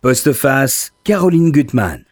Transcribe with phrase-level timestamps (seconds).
[0.00, 2.04] Postface, Caroline Gutmann.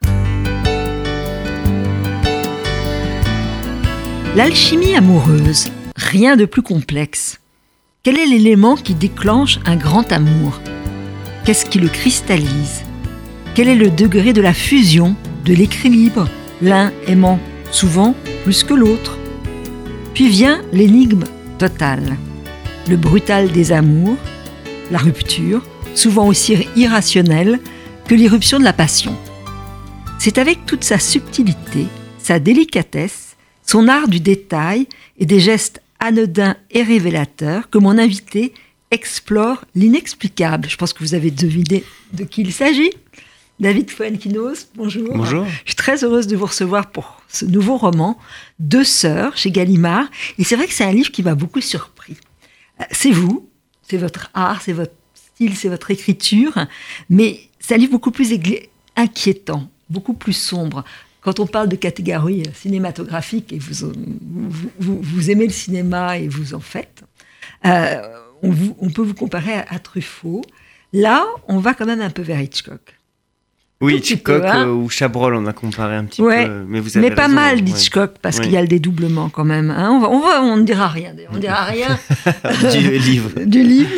[4.35, 7.39] L'alchimie amoureuse, rien de plus complexe.
[8.03, 10.61] Quel est l'élément qui déclenche un grand amour?
[11.45, 12.83] Qu'est-ce qui le cristallise?
[13.55, 15.15] Quel est le degré de la fusion,
[15.45, 16.29] de l'équilibre,
[16.61, 17.39] l'un aimant
[17.71, 19.17] souvent plus que l'autre.
[20.13, 21.23] Puis vient l'énigme
[21.59, 22.17] totale,
[22.91, 24.19] le brutal des amours,
[24.91, 25.63] la rupture,
[25.95, 27.61] souvent aussi irrationnelle,
[28.09, 29.17] que l'irruption de la passion.
[30.19, 31.87] C'est avec toute sa subtilité,
[32.19, 33.37] sa délicatesse,
[33.67, 34.87] son art du détail
[35.19, 38.55] et des gestes anodins et révélateurs que mon invité
[38.93, 40.69] explore l'inexplicable.
[40.71, 42.93] Je pense que vous avez deviné de qui il s'agit.
[43.59, 45.17] David Fuenquinos, bonjour.
[45.17, 45.45] Bonjour.
[45.65, 48.19] Je suis très heureuse de vous recevoir pour ce nouveau roman,
[48.61, 50.07] Deux sœurs, chez Gallimard.
[50.39, 52.17] Et c'est vrai que c'est un livre qui m'a beaucoup surpris.
[52.81, 53.49] Euh, c'est vous,
[53.83, 54.93] c'est votre art, c'est votre
[55.39, 56.67] c'est votre écriture,
[57.11, 58.35] mais c'est un livre beaucoup plus
[58.97, 60.85] inquiétant, beaucoup plus sombre.
[61.21, 63.93] Quand on parle de catégorie cinématographique, et vous,
[64.79, 67.03] vous, aimez le cinéma et vous en faites,
[67.65, 68.01] euh,
[68.43, 70.43] on, peut vous comparer à Truffaut.
[70.93, 72.96] Là, on va quand même un peu vers Hitchcock.
[73.83, 74.69] Oui, Hitchcock hein.
[74.69, 76.65] euh, ou Chabrol, on a comparé un petit peu.
[76.67, 79.71] Mais, vous avez mais pas mal d'Hitchcock, parce qu'il y a le dédoublement quand même.
[79.71, 79.91] Hein.
[79.91, 81.99] On, va, on, va, on ne dira rien, on ne dira rien.
[82.73, 83.31] du livre.
[83.45, 83.91] du livre,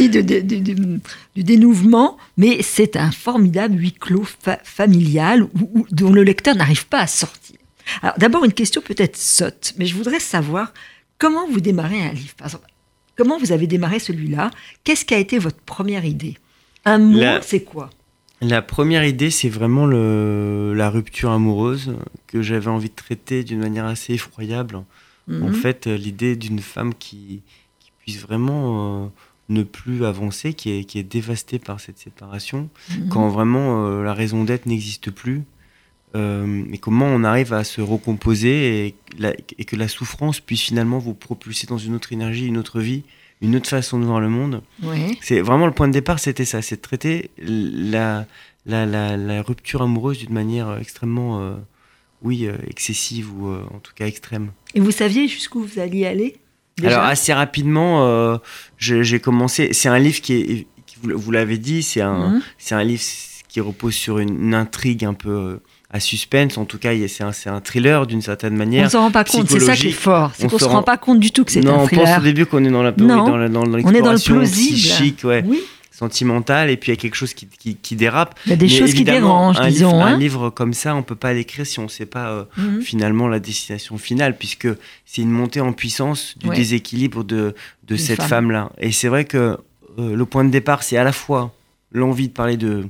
[1.37, 4.27] du, dénouement, mais c'est un formidable huis clos
[4.65, 5.47] familial
[5.93, 7.57] dont le lecteur n'arrive pas à sortir.
[8.03, 10.73] Alors d'abord, une question peut-être sotte, mais je voudrais savoir
[11.19, 12.35] comment vous démarrez un livre.
[12.37, 12.67] Par exemple,
[13.17, 14.51] comment vous avez démarré celui-là?
[14.83, 16.37] Qu'est-ce qui a été votre première idée?
[16.85, 17.91] Un mot, c'est quoi?
[18.41, 23.59] La première idée, c'est vraiment le, la rupture amoureuse que j'avais envie de traiter d'une
[23.59, 24.77] manière assez effroyable.
[25.31, 25.55] En mhm.
[25.55, 27.43] fait, l'idée d'une femme qui,
[27.81, 29.09] qui, puisse vraiment euh,
[29.51, 33.09] ne plus avancer, qui est, qui est, dévastée par cette séparation, mhm.
[33.09, 35.43] quand vraiment euh, la raison d'être n'existe plus.
[36.15, 38.95] Euh, et comment on arrive à se recomposer et,
[39.59, 43.03] et, que la souffrance puisse finalement vous propulser dans une autre énergie, une autre vie,
[43.41, 44.63] une autre façon de voir le monde.
[45.21, 48.27] C'est vraiment le point de départ, c'était ça, c'est de traiter la,
[48.67, 51.55] la, la, rupture amoureuse d'une manière extrêmement, euh,
[52.23, 54.51] oui, euh, excessive ou euh, en tout cas extrême.
[54.75, 56.37] Et vous saviez jusqu'où vous alliez aller
[56.83, 58.41] Alors assez rapidement,
[58.79, 59.73] j'ai commencé.
[59.73, 60.67] C'est un livre qui est,
[61.03, 62.43] vous, l'avez dit, c'est un, mhm.
[62.59, 63.03] c'est un livre
[63.49, 65.61] qui repose sur une intrigue un peu
[65.91, 66.59] à suspense.
[66.59, 68.83] En tout cas, c'est un, un, thriller d'une certaine manière.
[68.83, 70.33] On ne s'en rend pas compte, c'est ça qui est fort.
[70.35, 72.05] C'est qu'on ne se rend pas compte du tout que c'est un thriller.
[72.05, 74.13] Non, on pense au début qu'on est dans la non, dans, dans, on est dans
[74.13, 74.77] le plausible.
[74.77, 75.43] psychique, ouais.
[75.47, 75.61] Oui.
[75.91, 78.39] sentimentale, et puis il y a quelque chose qui, qui, qui dérape.
[78.47, 79.93] Il y a des choses qui dérangent, un disons.
[79.93, 80.15] Livre, hein.
[80.15, 82.83] Un livre comme ça, on peut pas l'écrire si on ne sait pas euh, mhm.
[82.83, 84.69] finalement la destination finale, puisque
[85.07, 87.55] c'est une montée en puissance du déséquilibre de,
[87.87, 88.71] de cette femme-là.
[88.79, 89.57] et c'est vrai que
[89.99, 91.53] euh, le point de départ, c'est à la fois
[91.91, 92.87] l'envie de parler de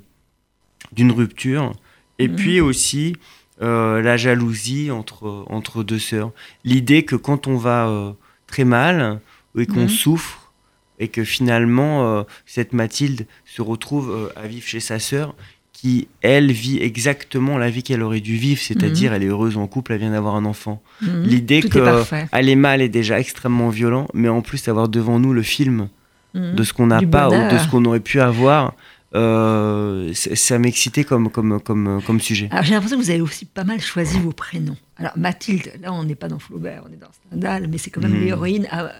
[0.92, 1.74] d'une rupture,
[2.18, 2.36] et mhm.
[2.36, 3.14] puis aussi
[3.60, 6.30] euh, la jalousie entre, entre deux sœurs.
[6.64, 8.12] L'idée que quand on va euh,
[8.46, 9.18] très mal
[9.58, 9.88] et qu'on mhm.
[9.88, 10.52] souffre
[11.00, 15.34] et que finalement euh, cette Mathilde se retrouve à vivre chez sa sœur
[15.72, 19.16] qui, elle, vit exactement la vie qu'elle aurait dû vivre, c'est-à-dire mhm.
[19.16, 20.80] elle est heureuse en couple, elle vient d'avoir un enfant.
[21.02, 21.22] Mhm.
[21.24, 25.42] L'idée qu'elle est mal est déjà extrêmement violent, mais en plus avoir devant nous le
[25.42, 25.88] film
[26.34, 28.74] de ce qu'on n'a pas ou de ce qu'on aurait pu avoir,
[29.14, 32.48] euh, ça m'excitait comme, comme, comme, comme sujet.
[32.50, 34.76] Alors j'ai l'impression que vous avez aussi pas mal choisi vos prénoms.
[34.98, 38.02] Alors Mathilde, là on n'est pas dans Flaubert, on est dans Stendhal, mais c'est quand
[38.02, 38.24] même hmm.
[38.24, 38.90] l'héroïne ah,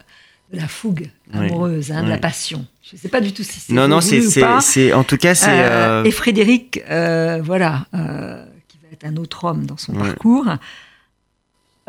[0.51, 2.65] de la fougue amoureuse, hein, de la passion.
[2.81, 5.51] Je ne sais pas du tout si c'est non non c'est en tout cas c'est
[5.51, 6.81] euh, euh, et Frédéric
[7.43, 7.85] voilà
[8.67, 10.47] qui va être un autre homme dans son parcours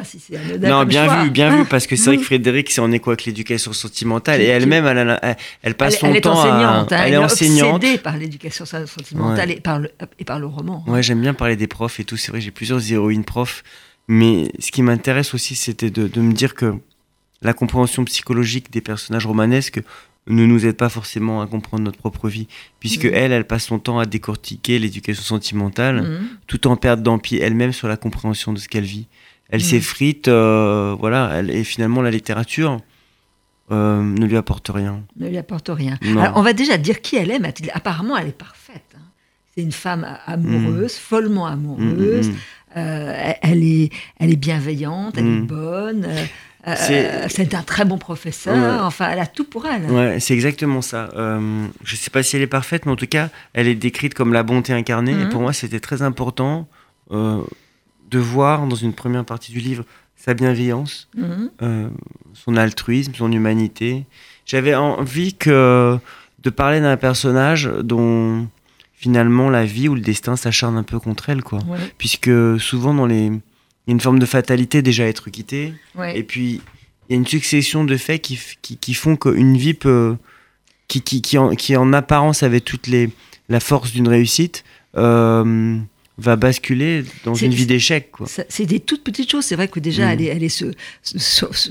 [0.03, 3.11] ah, non, bien vu, bien vu, parce que c'est vrai que Frédéric, c'est en écho
[3.11, 7.77] avec l'éducation sentimentale, et elle-même, elle, elle, passe son temps enseignante, à, elle, est enseignante.
[7.77, 10.85] obsédée par l'éducation sentimentale et, par le, et par le roman.
[10.87, 12.17] Ouais, j'aime bien parler des profs et tout.
[12.17, 13.63] C'est vrai, j'ai plusieurs héroïnes profs,
[14.09, 16.75] mais ce qui m'intéresse aussi, c'était de, de me dire que
[17.43, 19.83] la compréhension psychologique des personnages romanesques
[20.27, 22.47] ne nous aide pas forcément à comprendre notre propre vie,
[22.79, 23.15] puisque mm.
[23.15, 26.29] elle, elle passe son temps à décortiquer l'éducation sentimentale, mm.
[26.47, 29.07] tout en perdant pied elle-même sur la compréhension de ce qu'elle vit
[29.51, 29.65] elle mm.
[29.65, 32.79] s'effrite, euh, voilà, elle, et finalement la littérature
[33.71, 35.03] euh, ne lui apporte rien.
[35.19, 35.99] Ne lui apporte rien.
[36.03, 37.71] Alors, on va déjà dire qui elle est, Mathilde.
[37.75, 38.83] Apparemment, elle est parfaite.
[38.97, 39.03] Hein.
[39.55, 41.01] C'est une femme amoureuse, mm.
[41.01, 42.31] follement amoureuse.
[42.31, 42.35] Mm,
[42.77, 46.07] euh, elle, est, elle est bienveillante, elle est bonne.
[46.77, 48.85] c'est un très bon professeur.
[48.85, 49.91] Enfin, elle a tout pour elle.
[49.91, 51.11] Ouais, c'est exactement ça.
[51.15, 54.15] je ne sais pas si elle est parfaite, mais en tout cas, elle est décrite
[54.15, 55.21] comme la bonté incarnée.
[55.21, 56.69] Et pour moi, c'était très important
[58.11, 59.85] de voir dans une première partie du livre
[60.17, 61.51] sa bienveillance, mhm.
[61.63, 61.89] euh,
[62.35, 64.05] son altruisme, son humanité.
[64.45, 65.99] J'avais envie que
[66.43, 68.47] de parler d'un personnage dont
[68.93, 71.61] finalement la vie ou le destin s'acharne un peu contre elle, quoi.
[71.67, 71.79] Ouais.
[71.97, 72.31] Puisque
[72.61, 73.33] souvent dans les, il
[73.87, 76.19] y a une forme de fatalité déjà à être quitté, Ouais.
[76.19, 76.61] et puis
[77.09, 80.17] il y a une succession de faits qui, qui, qui font qu'une vie peut,
[80.87, 83.11] qui, qui, qui, en, qui en apparence avait toutes les,
[83.49, 84.65] la force d'une réussite,
[84.97, 85.79] euh,
[86.21, 88.11] va basculer dans une vie d'échec,
[88.49, 89.45] C'est des toutes petites choses.
[89.45, 90.11] C'est vrai que déjà, Mm.
[90.11, 90.43] elle est, elle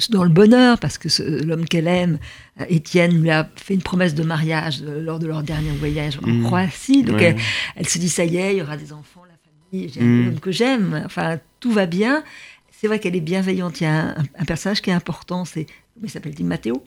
[0.10, 1.07] dans le bonheur parce que
[1.44, 2.19] l'homme qu'elle aime,
[2.60, 6.19] euh, Étienne, lui a fait une promesse de mariage euh, lors de leur dernier voyage
[6.24, 6.44] en Mm.
[6.44, 7.04] Croatie.
[7.04, 7.25] Donc Ouais.
[7.25, 7.36] elle,
[7.75, 9.36] elle se dit ça y est, il y aura des enfants, la
[9.72, 10.25] famille, j'ai Mm.
[10.25, 11.01] l'homme que j'aime.
[11.06, 12.24] Enfin, tout va bien.
[12.72, 13.81] C'est vrai qu'elle est bienveillante.
[13.81, 15.66] Il y a un, un personnage qui est important, c'est
[16.04, 16.84] il s'appelle, dit Matteo.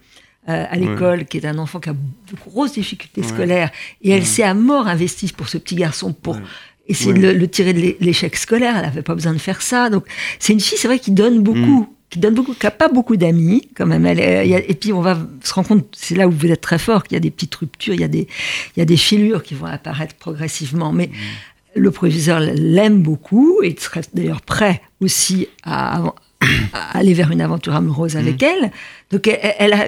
[0.49, 3.29] euh, à l'école, qui est un enfant qui a de grosses difficultés Ouais.
[3.29, 3.70] scolaires,
[4.03, 6.37] et elle s'est à mort investie pour ce petit garçon, pour.
[6.88, 7.19] Essayer Ouais.
[7.19, 8.75] de le, le tirer de l'é- l'échec scolaire.
[8.76, 9.88] Elle n'avait pas besoin de faire ça.
[9.90, 10.05] Donc,
[10.38, 11.87] c'est une fille, c'est vrai, qui donne beaucoup, Mm.
[12.11, 14.05] qui donne beaucoup, qui n'a pas beaucoup d'amis, quand même.
[14.05, 16.61] Elle est- il et puis, on va se rendre compte, c'est là où vous êtes
[16.61, 18.26] très fort, qu'il y a des petites ruptures, il y a des,
[18.76, 20.93] il y a des filures qui vont apparaître progressivement.
[20.93, 21.81] Mais Mm.
[21.81, 26.02] le proviseur l'aime beaucoup et serait d'ailleurs prêt aussi à,
[26.73, 28.46] à aller vers une aventure amoureuse avec Mm.
[28.46, 28.73] elle.
[29.11, 29.87] Donc, elle, elle a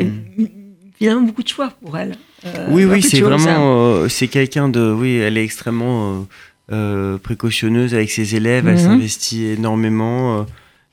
[0.96, 2.16] finalement beaucoup de choix pour elle.
[2.46, 6.20] Euh, Oui, beaucoup oui, c'est vraiment, euh, c'est quelqu'un de, oui, elle est extrêmement euh,
[6.72, 8.80] euh, précautionneuse avec ses élèves, elle Mhm.
[8.80, 10.42] s'investit énormément, euh,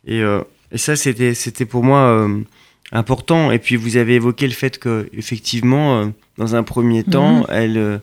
[0.06, 0.42] et, euh,
[0.72, 2.40] et ça, c'était, c'était pour moi euh,
[2.92, 3.52] important.
[3.52, 6.06] Et puis vous avez évoqué le fait que, effectivement, euh,
[6.38, 7.46] dans un premier temps, Mhm.
[7.50, 8.02] elle,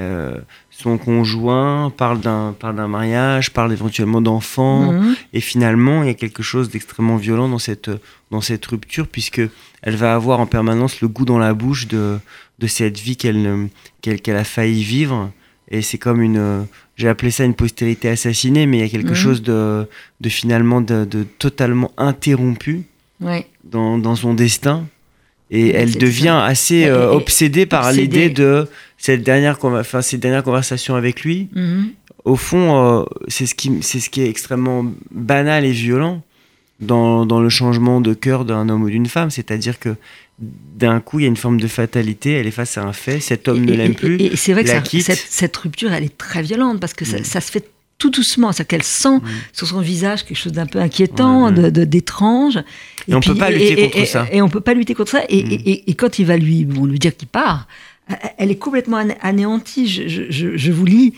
[0.00, 0.36] euh,
[0.70, 5.16] son conjoint parle d'un, parle d'un mariage, parle éventuellement d'enfants, Mhm.
[5.32, 7.90] et finalement, il y a quelque chose d'extrêmement violent dans cette,
[8.30, 9.40] dans cette rupture, puisque
[9.82, 12.18] elle va avoir en permanence le goût dans la bouche de,
[12.60, 13.68] de cette vie qu'elle
[14.02, 15.32] qu'elle qu'elle a failli vivre.
[15.70, 16.38] Et c'est comme une.
[16.38, 16.62] euh,
[16.96, 19.14] J'ai appelé ça une postérité assassinée, mais il y a quelque Mhm.
[19.14, 19.86] chose de,
[20.20, 22.82] de finalement de, de totalement interrompu
[23.20, 23.46] Ouais.
[23.64, 24.86] dans, dans son destin.
[25.50, 28.68] Et elle devient assez euh, obsédée par l'idée de
[28.98, 31.90] cette dernière, enfin, cette dernière conversation avec lui Mhm.
[32.24, 36.22] au fond, euh, c'est ce, qui, c'est ce qui est extrêmement banal et violent
[36.80, 39.30] dans, dans le changement de cœur d'un homme ou d'une femme.
[39.30, 39.96] C'est-à-dire que
[40.40, 43.18] d'un coup, il y a une forme de fatalité, elle est face à un fait,
[43.20, 44.16] cet homme Et- ne l'aime plus.
[44.16, 47.04] Et, et c'est vrai que ça- cette, cette rupture, elle est très violente parce que
[47.04, 47.24] ça, Mm.
[47.24, 47.68] ça se fait
[47.98, 48.52] tout doucement.
[48.52, 49.22] C'est-à-dire qu'elle sent Mm.
[49.52, 52.58] sur son visage quelque chose d'un peu inquiétant, de- d'étrange.
[53.08, 54.26] Et on peut pas lutter contre ça.
[54.30, 55.22] Et on peut pas lutter contre ça.
[55.28, 55.94] Et, Mm.
[55.94, 57.66] quand il va lui, bon, lui dire qu'il part,
[58.38, 59.88] elle est complètement ané- anéantie.
[59.88, 61.14] Je, je- je- je vous lis.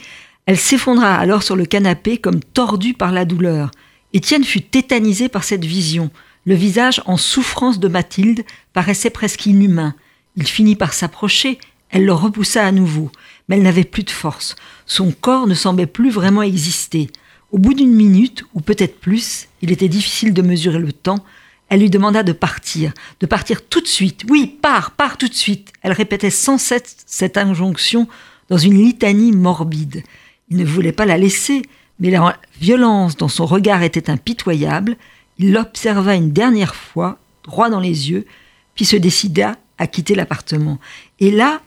[0.47, 3.71] Elle s'effondra alors sur le canapé comme tordue par la douleur.
[4.15, 6.11] Étienne fut tétanisé par cette vision.
[6.47, 9.95] Le visage en souffrance de Mathilde paraissait presque inhumain.
[10.37, 11.59] Il finit par s'approcher.
[11.91, 13.11] Elle le repoussa à nouveau.
[13.49, 14.57] Mais elle n'avait plus de force.
[14.87, 17.11] Son corps ne semblait plus vraiment exister.
[17.53, 21.25] Au bout d'une minute, ou peut-être plus, il était difficile de mesurer le temps,
[21.71, 24.25] elle lui demanda de partir, de partir tout de suite.
[24.29, 25.73] Oui, pars, pars tout de suite.
[25.83, 28.09] Elle répétait sans cesse cette injonction
[28.49, 30.03] dans une litanie morbide.
[30.49, 31.63] Il ne voulait pas la laisser,
[32.01, 34.97] mais la violence dans son regard était impitoyable.
[35.41, 38.27] Il l'observa une dernière fois, droit dans les yeux,
[38.75, 40.79] puis se décida à quitter l'appartement.
[41.19, 41.63] Et là,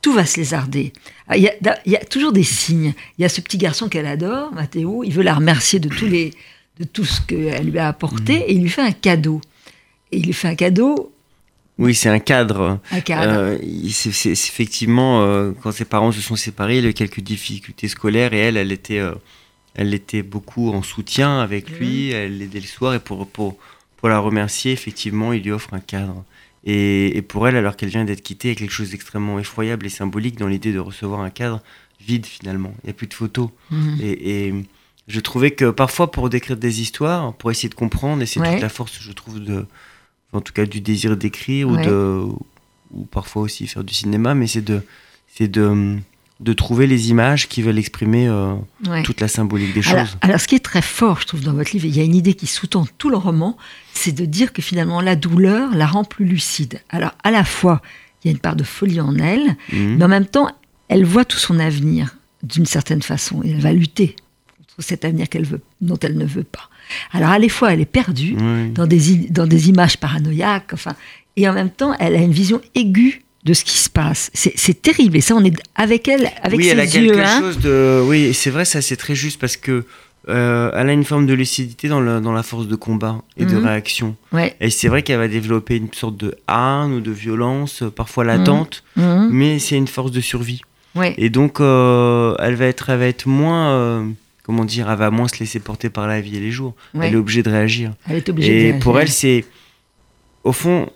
[0.00, 0.94] tout va se lézarder.
[1.28, 2.94] Ah, Il y, a, il y a toujours des signes.
[3.18, 5.04] Il y a ce petit garçon qu'elle adore, Mathéo.
[5.04, 6.32] Il veut la remercier de, tous les,
[6.78, 9.42] de tout ce qu'elle lui a apporté et il lui fait un cadeau.
[10.12, 11.12] Et il lui fait un cadeau,
[11.76, 12.80] Oui, c'est un cadre.
[12.90, 13.32] un cadre.
[13.36, 13.58] Euh,
[13.90, 18.32] c'est, effectivement, euh, quand ses parents se sont séparés, il a eu quelques difficultés scolaires
[18.32, 19.12] et elle, elle était, euh,
[19.74, 23.56] elle était beaucoup en soutien avec lui, elle l'aidait le soir et pour, pour,
[23.96, 26.24] pour la remercier, effectivement, il lui offre un cadre.
[26.64, 29.38] Et, et pour elle, alors qu'elle vient d'être quittée, il y a quelque chose d'extrêmement
[29.38, 31.62] effroyable et symbolique dans l'idée de recevoir un cadre
[32.00, 32.74] vide finalement.
[32.82, 33.48] Il n'y a plus de photos.
[33.70, 33.98] Mhm.
[34.02, 34.54] Et, et
[35.08, 38.52] je trouvais que parfois, pour décrire des histoires, pour essayer de comprendre, et c'est Ouais.
[38.52, 39.66] toute la force, je trouve, de,
[40.32, 42.24] en tout cas, du désir d'écrire ou de,
[42.92, 44.82] ou parfois aussi faire du cinéma, mais c'est de,
[45.28, 45.96] c'est de,
[46.40, 48.54] de trouver les images qui veulent exprimer euh,
[48.88, 49.02] Ouais.
[49.02, 50.16] toute la symbolique des choses.
[50.22, 52.14] alors, ce qui est très fort, je trouve, dans votre livre, il y a une
[52.14, 53.56] idée qui sous-tend tout le roman,
[53.92, 56.80] c'est de dire que finalement, la douleur la rend plus lucide.
[56.88, 57.82] Alors, à la fois,
[58.24, 59.96] il y a une part de folie en elle, Mhm.
[59.98, 60.50] mais en même temps,
[60.88, 64.16] elle voit tout son avenir d'une certaine façon, et elle va lutter
[64.56, 66.70] contre cet avenir qu'elle veut, dont elle ne veut pas.
[67.12, 68.70] Alors, à la fois, elle est perdue Oui.
[68.70, 70.94] dans des, dans des images paranoïaques, enfin,
[71.36, 74.30] et en même temps, elle a une vision aiguë de ce qui se passe.
[74.34, 76.90] C'est terrible, et ça, on est avec elle, avec oui, ses elle a yeux.
[77.12, 77.40] quelque hein.
[77.40, 78.02] chose de.
[78.06, 79.84] Oui, c'est vrai, ça c'est très juste parce que
[80.28, 83.46] euh, elle a une forme de lucidité dans, le- dans la force de combat et
[83.46, 83.64] de Mhm.
[83.66, 84.16] réaction.
[84.32, 84.54] Ouais.
[84.60, 88.24] Et c'est vrai qu'elle va développer une sorte de haine ou de violence, euh, parfois
[88.24, 89.28] latente, Mhm.
[89.32, 90.60] mais c'est une force de survie.
[90.94, 91.14] Ouais.
[91.16, 93.70] Et donc, euh, elle, va être, elle va être moins.
[93.70, 94.04] euh,
[94.42, 96.74] comment dire Elle va moins se laisser porter par la vie et les jours.
[96.94, 97.06] Ouais.
[97.08, 97.92] Elle est obligée de réagir.
[98.08, 99.14] Elle est obligée Et de pour elle, réagir.
[99.14, 99.44] c'est.
[100.44, 100.90] Au fond,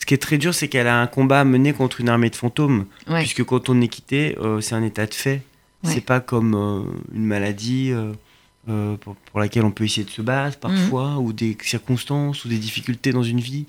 [0.00, 2.30] ce qui est très dur, c'est qu'elle a un combat à mener contre une armée
[2.30, 2.86] de fantômes.
[3.08, 3.20] Ouais.
[3.20, 5.42] Puisque quand on est quitté, euh, c'est un état de fait.
[5.84, 6.82] C'est pas comme euh,
[7.14, 11.18] une maladie euh, pour, pour, laquelle on peut essayer de se battre parfois, mhm.
[11.18, 13.66] ou des circonstances, ou des difficultés dans une vie.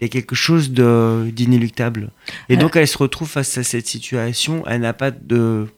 [0.00, 2.10] Il y a quelque chose d'inéluctable.
[2.48, 4.64] Et donc elle se retrouve face à cette situation.
[4.66, 5.68] Elle n'a pas de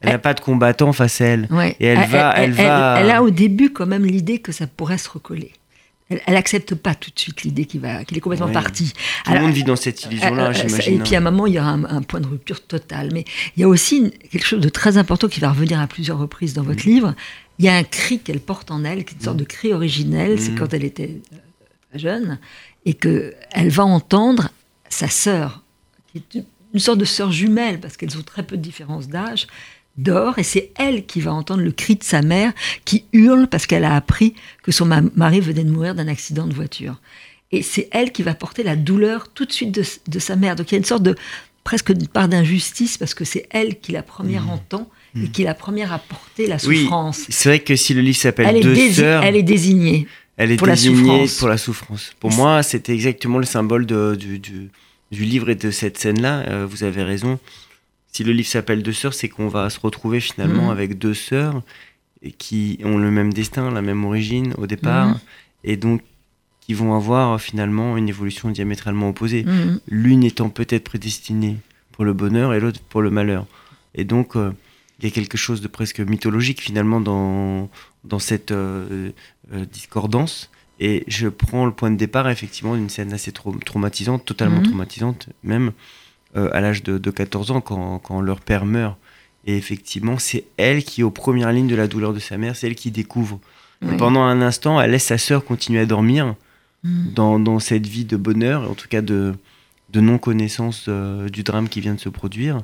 [0.00, 1.48] elle n'a pas de combattant face à elle.
[1.78, 3.00] Et elle, va, elle, va...
[3.00, 5.52] elle, a au début quand même l'idée que ça pourrait se recoller.
[6.10, 8.92] Elle n'accepte pas tout de suite l'idée qu'il qu'il est complètement parti.
[9.24, 10.94] Tout le monde vit dans cette illusion-là, euh, euh, j'imagine.
[10.94, 13.10] Et puis à un moment, il y aura un, point de rupture total.
[13.12, 13.24] Mais
[13.56, 16.54] il y a aussi quelque chose de très important qui va revenir à plusieurs reprises
[16.54, 16.90] dans votre mm.
[16.90, 17.14] livre.
[17.58, 19.40] Il y a un cri qu'elle porte en elle, qui est une sorte mm.
[19.40, 20.40] de cri originel.
[20.40, 20.58] C'est mm.
[20.58, 22.38] quand elle était euh, jeune
[22.86, 24.48] et que elle va entendre
[24.88, 25.62] sa sœur,
[26.10, 29.46] qui est une sorte de sœur jumelle parce qu'elles ont très peu de différence d'âge
[29.98, 32.52] dort et c'est elle qui va entendre le cri de sa mère
[32.84, 36.54] qui hurle parce qu'elle a appris que son mari venait de mourir d'un accident de
[36.54, 36.96] voiture.
[37.50, 40.56] Et c'est elle qui va porter la douleur tout de suite de, sa mère.
[40.56, 41.16] Donc il y a une sorte de
[41.64, 44.50] presque une part d'injustice parce que c'est elle qui la première mmh.
[44.50, 45.30] entend et mmh.
[45.32, 47.24] qui la première a porté la souffrance.
[47.28, 50.06] c'est vrai que si le livre s'appelle Deux sœurs, elle est désignée.
[50.36, 52.12] Elle est pour désignée la pour la souffrance.
[52.20, 56.44] Pour moi, c'était exactement le symbole de, du, du, livre et de cette scène-là.
[56.48, 57.40] Euh, vous avez raison
[58.12, 60.70] si le livre s'appelle Deux sœurs, c'est qu'on va se retrouver finalement mhm.
[60.70, 61.62] avec deux sœurs
[62.38, 65.18] qui ont le même destin, la même origine au départ, mhm.
[65.64, 66.02] et donc
[66.60, 69.44] qui vont avoir finalement une évolution diamétralement opposée.
[69.44, 69.80] Mhm.
[69.88, 71.56] L'une étant peut-être prédestinée
[71.92, 73.46] pour le bonheur et l'autre pour le malheur.
[73.94, 74.52] Et donc, euh,
[74.98, 77.70] il y a quelque chose de presque mythologique finalement dans,
[78.04, 79.10] dans cette euh,
[79.52, 80.50] euh, discordance.
[80.80, 85.72] Et je prends le point de départ effectivement d'une scène assez traumatisante, totalement traumatisante même,
[86.52, 88.96] à l'âge de, 14 ans quand, leur père meurt.
[89.46, 92.56] Et effectivement, c'est elle qui est aux premières lignes de la douleur de sa mère,
[92.56, 93.40] c'est elle qui découvre.
[93.96, 96.34] pendant un instant, elle laisse sa sœur continuer à dormir
[96.84, 97.12] mm.
[97.14, 99.34] dans, cette vie de bonheur, en tout cas de,
[99.90, 102.60] de non-connaissance euh, du drame qui vient de se produire.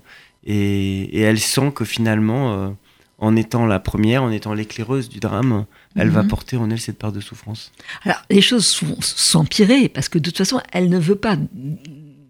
[0.47, 2.69] Et, elle sent que finalement, euh,
[3.19, 5.65] en étant la première, en étant l'éclaireuse du drame,
[5.97, 6.29] elle va mm-hmm.
[6.29, 7.73] porter en elle cette part de souffrance.
[8.03, 11.37] Alors, les choses vont s'empirer, parce que de toute façon, elle ne veut pas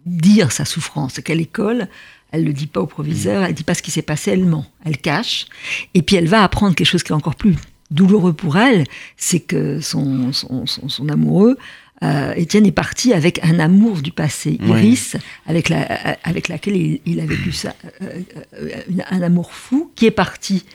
[0.05, 1.19] dire sa souffrance.
[1.19, 1.87] Qu'à l'école,
[2.31, 4.31] elle ne le dit pas au proviseur, elle ne dit pas ce qui s'est passé,
[4.31, 5.45] elle ment, elle cache.
[5.93, 7.55] Et puis elle va apprendre quelque chose qui est encore plus
[7.91, 8.83] douloureux pour elle,
[9.15, 11.57] c'est que son, son, amoureux,
[12.03, 15.83] euh, Étienne est parti avec un amour du passé, Iris, avec, la,
[16.23, 18.21] avec laquelle il, a vécu ça, euh,
[18.59, 18.69] euh,
[19.09, 20.65] un amour fou, qui est parti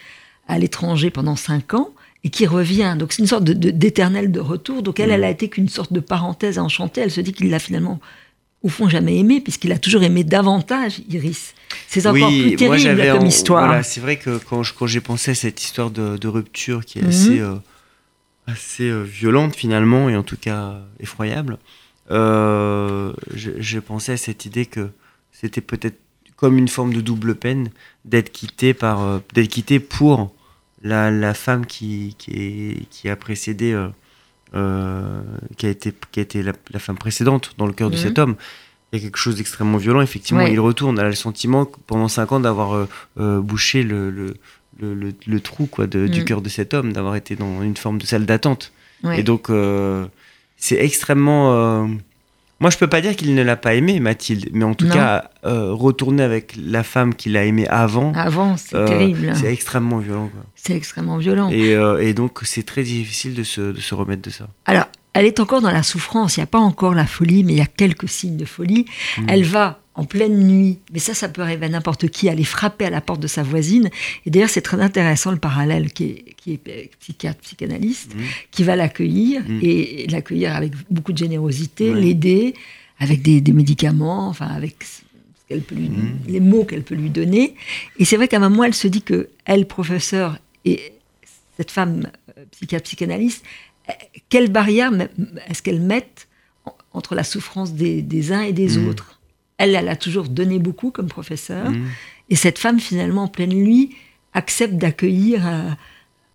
[0.49, 1.91] à l'étranger pendant cinq ans
[2.25, 2.97] et qui revient.
[2.99, 4.83] Donc c'est une sorte d'éternel de, de, retour.
[4.83, 7.03] Donc elle, elle a été qu'une sorte de parenthèse enchantée.
[7.03, 8.01] Elle se dit qu'il l'a finalement
[8.63, 11.55] au fond jamais aimé, puisqu'il a toujours aimé davantage Iris.
[11.89, 13.85] C'est encore plus terrible comme histoire.
[13.85, 17.41] c'est vrai que quand, j'ai pensé à cette histoire de, rupture qui est assez, mhm.
[17.41, 17.55] euh,
[18.47, 21.59] assez euh, violente finalement, et en tout cas effroyable,
[22.11, 24.91] euh, j'ai pensé à cette idée que
[25.33, 25.99] c'était peut-être
[26.37, 27.71] comme une forme de double peine
[28.05, 30.35] d'être quitté, par, d'être quitté pour
[30.83, 33.75] la, la femme qui, qui, qui, a précédé
[34.55, 35.23] euh,
[35.57, 38.37] qui a été, qui a été la, femme précédente dans le cœur de cet homme.
[38.93, 40.01] Il y a quelque chose d'extrêmement violent.
[40.01, 40.99] Effectivement, il retourne.
[40.99, 42.89] Elle a le sentiment, pendant cinq ans, d'avoir euh,
[43.19, 44.35] euh, bouché le, le,
[44.81, 46.25] le, le, trou quoi, de, du mm.
[46.25, 48.73] cœur de cet homme, d'avoir été dans une forme de salle d'attente.
[49.17, 49.51] Et donc,
[50.57, 51.89] c'est extrêmement
[52.61, 55.31] moi, je peux pas dire qu'il ne l'a pas aimé, Mathilde, mais en tout cas,
[55.47, 58.13] euh, retourner avec la femme qu'il a aimée avant.
[58.13, 59.33] Avant, c'est euh, terrible.
[59.35, 60.31] C'est extrêmement violent.
[60.55, 61.49] C'est extrêmement violent.
[61.51, 64.47] Et, euh, et donc, c'est très difficile de se, de se, remettre de ça.
[64.67, 66.37] Alors, elle est encore dans la souffrance.
[66.37, 68.85] Il n'y a pas encore la folie, mais il y a quelques signes de folie.
[69.17, 69.27] Hmm.
[69.29, 72.87] Elle va en pleine nuit, mais ça, ça peut arriver à n'importe qui, aller frapper
[72.87, 73.91] à la porte de sa voisine.
[74.25, 78.21] Et d'ailleurs, c'est très intéressant le parallèle qui est, qui est psychiatre, psychanalyste, mmh.
[78.51, 79.59] qui va l'accueillir mmh.
[79.61, 82.55] et l'accueillir avec beaucoup de générosité, l'aider
[82.99, 84.77] avec des, médicaments, enfin avec
[85.51, 85.87] mmh.
[86.29, 87.55] les mots qu'elle peut lui donner.
[87.99, 90.95] Et c'est vrai qu'à un moment, elle se dit que elle, professeur, et
[91.59, 93.45] cette femme euh, psychiatre, psychanalyste,
[93.91, 93.93] euh,
[94.31, 94.93] quelle barrière
[95.47, 96.27] est-ce qu'elle mettent
[96.95, 99.20] entre la souffrance des uns et des autres?
[99.61, 101.71] Elle, elle a toujours donné beaucoup comme professeur.
[101.71, 101.87] Mm.
[102.31, 103.95] Et cette femme, finalement, en pleine nuit,
[104.33, 105.69] accepte d'accueillir euh,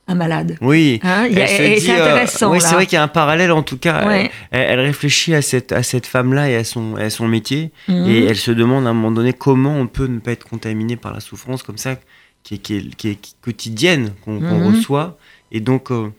[0.07, 0.57] un malade.
[0.61, 2.51] Oui, hein, c'est euh, intéressant.
[2.51, 4.07] oui, c'est vrai qu'il y a un parallèle en tout cas.
[4.51, 7.71] Elle, réfléchit à cette, à cette femme-là et à son, à son métier.
[7.87, 8.05] Mm.
[8.07, 10.95] Et elle se demande à un moment donné comment on peut ne pas être contaminé
[10.95, 11.95] par la souffrance comme ça,
[12.43, 14.67] qui est, qui est, quotidienne, qu'on mm.
[14.67, 15.17] reçoit.
[15.51, 16.09] Et donc, euh,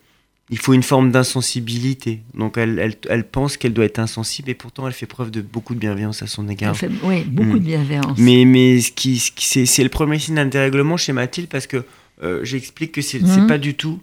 [0.51, 2.21] il faut une forme d'insensibilité.
[2.35, 5.41] Donc elle, elle, elle pense qu'elle doit être insensible et pourtant elle fait preuve de
[5.41, 6.77] beaucoup de bienveillance à son égard.
[7.03, 7.67] oui, beaucoup de mm.
[7.67, 8.19] bienveillance.
[8.19, 11.85] Mais, mais ce qui, c'est, le premier signe d'un dérèglement chez Mathilde parce que
[12.23, 13.47] euh, j'explique que c'est, n'est mm.
[13.47, 14.01] pas du tout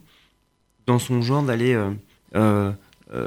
[0.86, 1.92] dans son genre d'aller euh,
[2.36, 2.72] euh,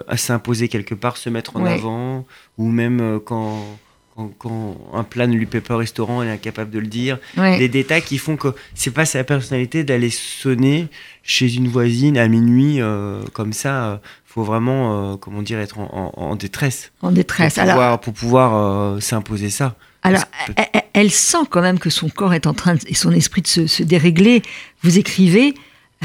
[0.07, 2.27] à s'imposer quelque part, se mettre en avant
[2.59, 3.79] ou même quand
[4.39, 7.19] quand, un plat ne lui plaît pas au restaurant, elle est incapable de le dire.
[7.37, 7.59] Ouais.
[7.59, 10.89] Des détails qui font que c'est pas sa personnalité d'aller sonner
[11.23, 13.85] chez une voisine à minuit euh, comme ça.
[13.93, 17.55] euh, faut vraiment, euh, comment dire, être en, en- en détresse En détresse.
[17.55, 18.55] pour Alors, pouvoir, pour pouvoir
[18.97, 19.77] euh, s'imposer ça.
[20.03, 20.25] Alors,
[20.93, 23.47] elle, sent quand même que son corps est en train de- et son esprit de
[23.49, 24.43] se, se dérégler.
[24.83, 25.55] Vous écrivez,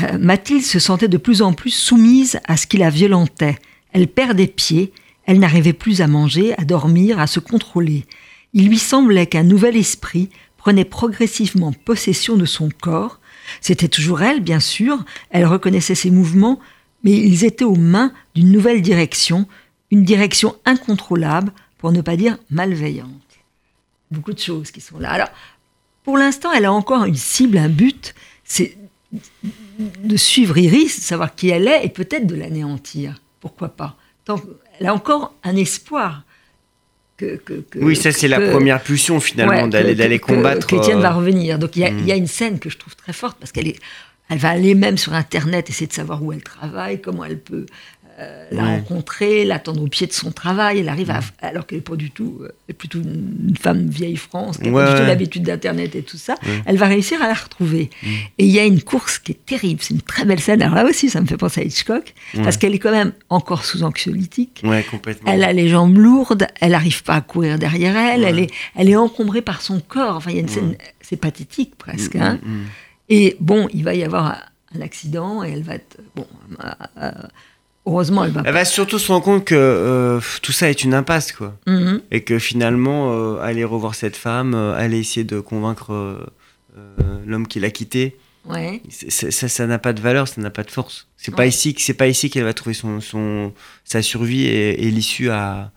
[0.01, 3.57] euh, Mathilde se sentait de plus en plus soumise à ce qui la violentait.
[3.91, 4.93] Elle perd des pieds,
[5.25, 8.05] elle n'arrivait plus à manger, à dormir, à se contrôler.
[8.53, 13.19] Il lui semblait qu'un nouvel esprit prenait progressivement possession de son corps.
[13.61, 16.59] C'était toujours elle, bien sûr, elle reconnaissait ses mouvements,
[17.03, 19.47] mais ils étaient aux mains d'une nouvelle direction,
[19.89, 23.31] une direction incontrôlable, pour ne pas dire malveillante
[24.11, 25.11] beaucoup de choses qui sont là.
[25.11, 25.29] Alors,
[26.03, 28.13] pour l'instant, elle a encore une cible, un but,
[28.43, 28.77] c'est
[29.11, 33.21] de suivre Iris, de savoir qui elle est et peut-être de l'anéantir.
[33.39, 33.97] Pourquoi pas?
[34.85, 36.23] A encore un espoir.
[37.17, 40.65] Que, que- que- oui, ça c'est la première pulsion finalement ouais, d'aller combattre.
[40.65, 41.59] Que Étienne euh, va revenir.
[41.59, 42.07] Donc il y, a, Mm.
[42.07, 43.77] y a une scène que je trouve très forte parce qu'elle est,
[44.29, 47.65] elle va aller même sur Internet essayer de savoir où elle travaille, comment elle peut
[48.19, 48.69] euh, la Ouais.
[48.75, 50.79] rencontrer, l'attendre au pied de son travail.
[50.79, 53.87] Elle arrive à, alors qu'elle n'est pas du tout, euh, elle est plutôt une femme
[53.89, 55.07] vieille France, qui n'a Ouais, pas du tout ouais.
[55.07, 56.35] l'habitude d'Internet et tout ça.
[56.65, 57.89] Elle va réussir à la retrouver.
[58.37, 59.81] Et il y a une course qui est terrible.
[59.81, 60.61] C'est une très belle scène.
[60.61, 62.13] Alors là aussi, ça me fait penser à Hitchcock
[62.43, 64.61] parce qu'elle est quand même encore sous anxiolytique.
[64.63, 65.31] Ouais, complètement.
[65.31, 68.89] Elle a les jambes lourdes, elle n'arrive pas à courir derrière elle, elle, est, elle
[68.89, 70.15] est encombrée par son corps.
[70.17, 72.15] Enfin, il y a une scène, c'est pathétique presque.
[72.15, 72.39] hein.
[72.43, 72.65] Mm, mm,
[73.09, 74.37] Et bon, il va y avoir un,
[74.77, 75.97] un accident et elle va être.
[76.15, 76.27] Bon,
[76.63, 77.11] euh, euh,
[77.85, 78.43] heureusement, elle va.
[78.45, 81.55] Elle va surtout se rendre compte que euh, tout ça est une impasse, quoi.
[81.67, 82.01] Mhm.
[82.11, 86.27] Et que finalement, euh, aller revoir cette femme, euh, aller essayer de convaincre
[87.25, 88.81] l'homme qui l'a quittée, Ouais.
[89.09, 91.07] ça n'a pas de valeur, ça n'a pas de force.
[91.17, 91.49] C'est pas Ouais.
[91.49, 93.53] ici, que- c'est pas ici qu'elle va trouver son, son,
[93.85, 95.71] sa survie et, et l'issue à,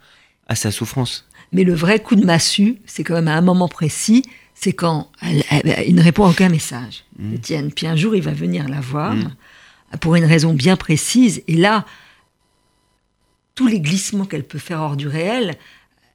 [0.49, 1.27] à sa souffrance.
[1.53, 5.11] Mais le vrai coup de massue, c'est quand même à un moment précis, c'est quand
[5.21, 7.35] elle, elle- il ne répond à aucun message, Mm.
[7.35, 7.73] Étienne.
[7.73, 9.31] Puis un jour, il va venir la voir Mm.
[10.01, 11.43] Pour une raison bien précise.
[11.49, 11.85] Et là,
[13.55, 15.55] tous les glissements qu'elle peut faire hors du réel,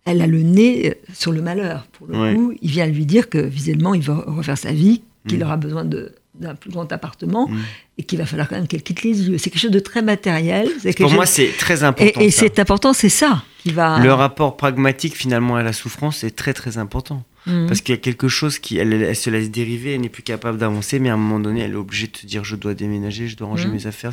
[0.05, 1.87] elle a le nez euh, sur le malheur.
[1.93, 2.35] Pour le Ouais.
[2.35, 5.43] coup, il vient lui dire que visuellement, il va refaire sa vie, qu'il Mm.
[5.43, 7.57] aura besoin d'un plus grand appartement Mm.
[7.97, 9.37] et qu'il va falloir quand même qu'elle quitte les yeux.
[9.37, 10.69] C'est quelque chose de très matériel.
[10.97, 12.21] Pour moi, c'est très et, important.
[12.21, 12.39] et ça.
[12.41, 13.99] c'est important, c'est ça qui va.
[13.99, 17.23] Le rapport pragmatique finalement à la souffrance est très très important.
[17.45, 17.67] Mhm.
[17.67, 20.23] Parce qu'il y a quelque chose qui, elle, elle se laisse dériver, elle n'est plus
[20.23, 22.73] capable d'avancer, mais à un moment donné, elle est obligée de se dire je dois
[22.73, 23.73] déménager, je dois ranger Mhm.
[23.73, 24.11] mes affaires.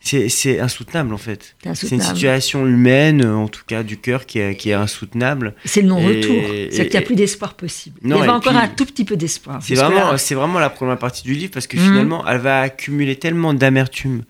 [0.00, 1.56] C'est, insoutenable en fait.
[1.74, 5.54] C'est une situation humaine, en tout cas du cœur, qui est, qui est insoutenable.
[5.64, 6.32] C'est le non-retour.
[6.34, 7.98] Et- C'est qu'il n'y a plus d'espoir possible.
[8.02, 9.60] Non, Il y avait encore puis- un tout petit peu d'espoir.
[9.62, 11.82] C'est vraiment, c'est vraiment la première partie du livre parce que Mhm.
[11.82, 14.22] finalement, elle va accumuler tellement d'amertume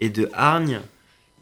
[0.00, 0.80] et de hargne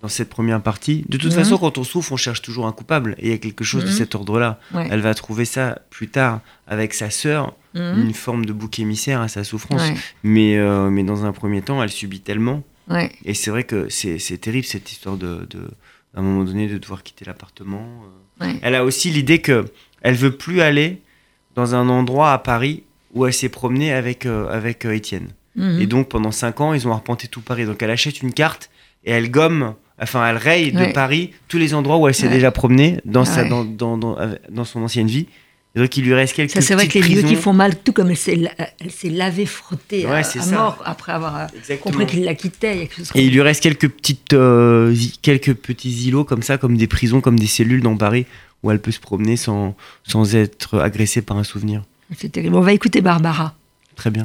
[0.03, 1.05] dans cette première partie.
[1.09, 1.39] De toute Mhm.
[1.39, 3.15] façon, quand on souffre, on cherche toujours un coupable.
[3.19, 3.95] Et il y a quelque chose de Mhm.
[3.95, 4.59] cet ordre-là.
[4.75, 4.89] Ouais.
[4.91, 8.01] Elle va trouver ça plus tard avec sa sœur, Mhm.
[8.09, 9.81] une forme de bouc émissaire à sa souffrance.
[9.81, 12.63] Ouais, Mais, euh, mais dans un premier temps, elle subit tellement.
[12.89, 13.13] ouais.
[13.25, 15.61] Et c'est vrai que c'est terrible cette histoire de, de,
[16.17, 17.87] à un moment donné, de devoir quitter l'appartement.
[18.41, 18.53] euh.
[18.63, 19.67] Elle a aussi l'idée que
[20.01, 21.01] elle veut plus aller
[21.55, 22.83] dans un endroit à Paris
[23.15, 25.29] où elle s'est promenée avec, euh, avec euh, Étienne.
[25.79, 27.67] Et donc pendant 5 ans, ils ont arpenté tout Paris.
[27.67, 28.69] Donc elle achète une carte
[29.05, 30.89] et elle gomme, enfin elle raye Ouais.
[30.89, 32.33] de Paris tous les endroits où elle s'est Ouais.
[32.35, 34.17] déjà promenée dans, sa, dans, dans, dans,
[34.51, 35.27] dans son ancienne vie.
[35.75, 37.77] Et donc il lui reste quelques Ça, c'est vrai que les lieux qui font mal,
[37.83, 38.51] tout comme elle s'est, la-
[38.91, 41.93] s'est lavée, frottée à, mort après avoir euh, Exactement.
[41.97, 42.91] compris qu'il la quittait.
[43.15, 47.23] Et il lui reste quelques petites, euh, quelques petits îlots comme ça, comme des prisons,
[47.23, 48.27] comme des cellules dans Paris,
[48.63, 51.85] où elle peut se promener sans, sans être agressée par un souvenir.
[52.19, 52.57] C'est terrible.
[52.57, 53.55] On va écouter Barbara.
[53.97, 54.25] Très bien.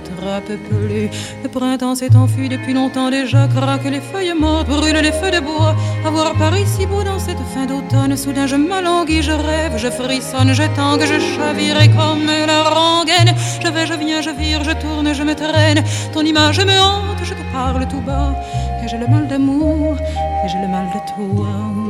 [0.00, 1.08] plus.
[1.42, 5.40] Le printemps s'est enfui depuis longtemps déjà, craque les feuilles mortes, brûle les feux de
[5.40, 5.74] bois.
[6.06, 10.52] Avoir Paris si beau dans cette fin d'automne, soudain je m'alanguis, je rêve, je frissonne,
[10.52, 13.34] je tangue, je chavire comme la rengaine.
[13.62, 15.82] Je vais, je viens, je vire, je tourne, je me traîne.
[16.12, 18.34] Ton image me hante, je te parle tout bas.
[18.82, 19.96] Et j'ai le mal d'amour,
[20.44, 21.83] et j'ai le mal de toi.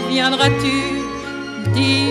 [0.00, 0.76] Reviendras-tu
[1.74, 2.10] Dis,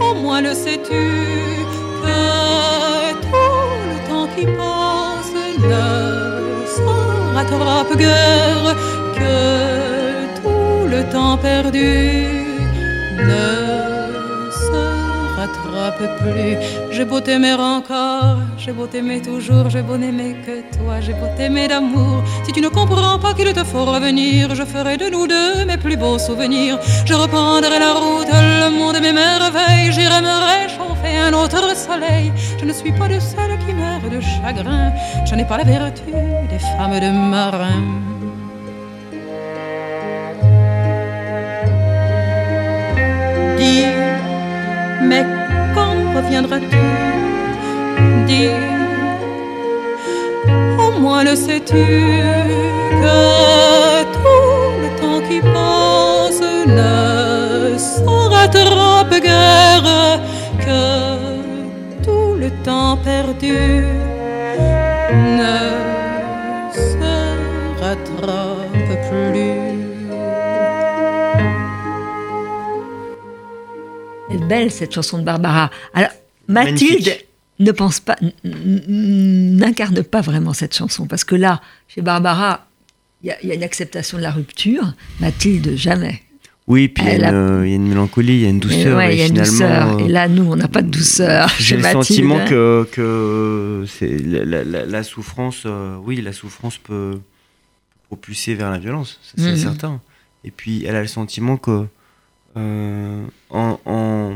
[0.00, 1.04] au moins le sais-tu
[2.02, 5.86] que tout le temps qui passe ne
[6.74, 6.82] se
[7.34, 8.74] rattrape guère,
[9.18, 12.26] que tout le temps perdu
[13.18, 13.48] ne
[14.64, 14.82] se
[15.36, 16.56] rattrape plus.
[16.90, 21.28] J'ai beau t'aimer encore, j'ai beau t'aimer toujours, j'ai beau n'aimer que toi, j'ai beau
[21.36, 22.24] t'aimer d'amour.
[22.44, 25.76] Si tu ne comprends pas qu'il te faut revenir, je ferai de nous deux mes
[25.76, 26.76] plus beaux souvenirs.
[27.04, 32.32] Je reprendrai la route, le monde mes merveilles, j'irai me réchauffer un autre soleil.
[32.58, 34.90] Je ne suis pas de celles qui meurent de chagrin,
[35.24, 36.10] je n'ai pas la vertu
[36.50, 37.82] des femmes de marin.
[43.58, 43.84] Dis,
[45.02, 45.24] mais
[45.72, 47.25] quand reviendras-tu?
[50.78, 57.76] Au moins le sais-tu que tout le temps qui passe ne
[58.28, 60.20] rattrape guère,
[60.58, 60.82] que
[62.02, 63.84] tout le temps perdu
[65.38, 65.58] ne
[66.74, 67.12] se
[67.80, 69.60] rattrape plus.
[74.30, 75.70] Elle est belle cette chanson de Barbara.
[75.94, 76.10] Alors,
[76.48, 77.25] Mathilde Magnifique.
[77.58, 82.66] Ne pense pas, n'incarne pas vraiment cette chanson parce que là, chez Barbara,
[83.22, 84.92] il y, a- il y a une acceptation de la rupture.
[85.20, 86.22] Mathilde, jamais.
[86.68, 88.58] Oui, puis il y, a une, il y a une mélancolie, il y a une
[88.58, 88.96] douceur.
[88.96, 89.98] ouais, et il y a une douceur.
[90.00, 91.48] euh, Et là, nous, on n'a pas de douceur.
[91.60, 92.02] J'ai le Mathilde.
[92.04, 97.20] sentiment que, que c'est la, la- souffrance, euh, oui, la souffrance peut
[98.08, 99.56] propulser vers la violence, c'est Mhm.
[99.56, 100.00] certain.
[100.44, 101.86] Et puis elle a le sentiment que
[102.56, 104.32] euh, en, en,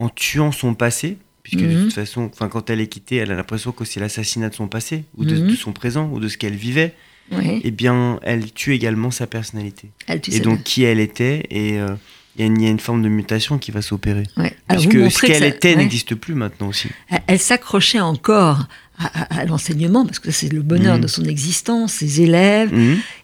[0.00, 1.84] en tuant son passé, puisque de Mhm.
[1.84, 4.68] toute façon, enfin, quand elle est quittée, elle a l'impression que c'est l'assassinat de son
[4.68, 5.48] passé, ou de, Mhm.
[5.50, 6.94] de son présent, ou de ce qu'elle vivait,
[7.32, 9.90] Oui, eh bien, elle tue également sa personnalité.
[10.06, 11.94] elle, tu et donc qui elle était, et euh,
[12.36, 14.24] il y, a une- il y a une forme de mutation qui va s'opérer.
[14.36, 14.54] Ouais.
[14.68, 15.76] Puisque ce que qu'elle était ouais.
[15.76, 16.88] n'existe plus maintenant aussi.
[17.26, 18.66] Elle, s'accrochait encore
[18.98, 19.06] à,
[19.36, 21.02] à- à l'enseignement parce que c'est le bonheur Mhm.
[21.02, 22.72] de son existence, ses élèves.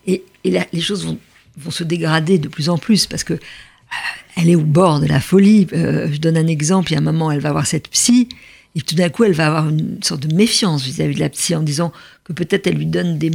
[0.07, 1.19] Et, et là, les choses vont,
[1.57, 3.39] vont se dégrader de plus en plus parce que
[4.37, 5.67] elle est au bord de la folie.
[5.73, 6.91] Euh, je donne un exemple.
[6.91, 8.29] Il y a un moment, elle va voir cette psy.
[8.77, 11.55] Et tout d'un coup, elle va avoir une sorte de méfiance vis-à-vis de la psy
[11.55, 11.93] en disant
[12.25, 13.31] que peut-être elle lui donne des.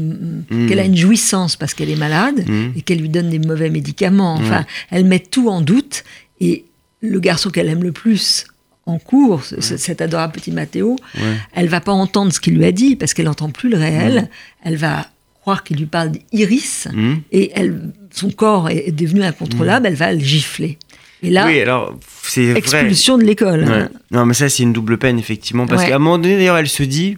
[0.68, 2.74] qu'elle a une jouissance parce qu'elle est malade Mhm.
[2.76, 4.34] et qu'elle lui donne des mauvais médicaments.
[4.34, 6.04] Enfin, elle met tout en doute.
[6.42, 6.66] Et
[7.02, 8.46] le garçon qu'elle aime le plus
[8.86, 11.22] en cours, ce- ce- cet adorable petit Mathéo, Ouais.
[11.54, 14.30] elle va pas entendre ce qu'il lui a dit parce qu'elle n'entend plus le réel.
[14.64, 15.08] Elle va
[15.40, 16.88] croire qu'il lui parle d'Iris
[17.32, 19.88] et elle, son corps est devenu incontrôlable.
[19.88, 20.78] Elle va le gifler.
[21.22, 22.60] Et là, oui, alors c'est vrai.
[22.60, 23.64] expulsion de l'école.
[23.66, 23.70] Ouais.
[23.72, 23.90] hein.
[24.12, 25.90] Non, mais ça c'est une double peine effectivement, parce Ouais.
[25.90, 27.18] qu'à un moment donné d'ailleurs, elle se dit,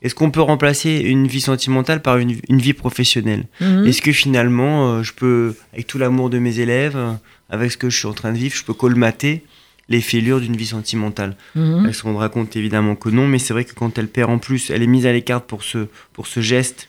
[0.00, 3.44] est-ce qu'on peut remplacer une vie sentimentale par une, une vie professionnelle?
[3.60, 3.86] Mhm.
[3.86, 7.12] Est-ce que finalement, euh, je peux, avec tout l'amour de mes élèves, euh,
[7.50, 9.44] avec ce que je suis en train de vivre, je peux colmater
[9.90, 11.36] les fêlures d'une vie sentimentale?
[11.54, 11.84] Mhm.
[11.86, 14.38] Elle se rendra compte évidemment que non, mais c'est vrai que quand elle perd en
[14.38, 16.88] plus, elle est mise à l'écart pour ce, pour ce geste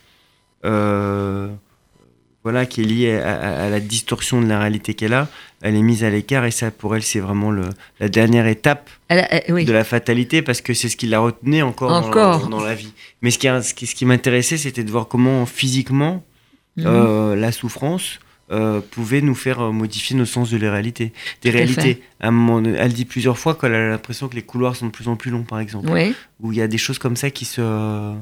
[0.65, 1.49] euh,
[2.43, 5.27] voilà, qui est lié à, à- à la distorsion de la réalité qu'elle a.
[5.61, 7.63] Elle est mise à l'écart et ça, pour elle, c'est vraiment le,
[8.01, 9.63] la dernière étape Elle a- elle- oui.
[9.65, 12.49] de la fatalité parce que c'est ce qui la retenait encore, dans- Encore.
[12.49, 12.91] Dans, la vie.
[13.21, 16.23] Mais ce qui, ce qui, ce qui m'intéressait, c'était de voir comment physiquement
[16.75, 16.85] Mhm.
[16.87, 18.19] euh, la souffrance
[18.51, 21.13] euh, pouvait nous faire euh, modifier nos sens de la réalité.
[21.43, 22.01] Des Tout réalités.
[22.19, 24.87] À un moment donné, elle dit plusieurs fois qu'elle a l'impression que les couloirs sont
[24.87, 25.89] de plus en plus longs, par exemple.
[25.91, 28.13] Oui, Où il y a des choses comme ça qui se,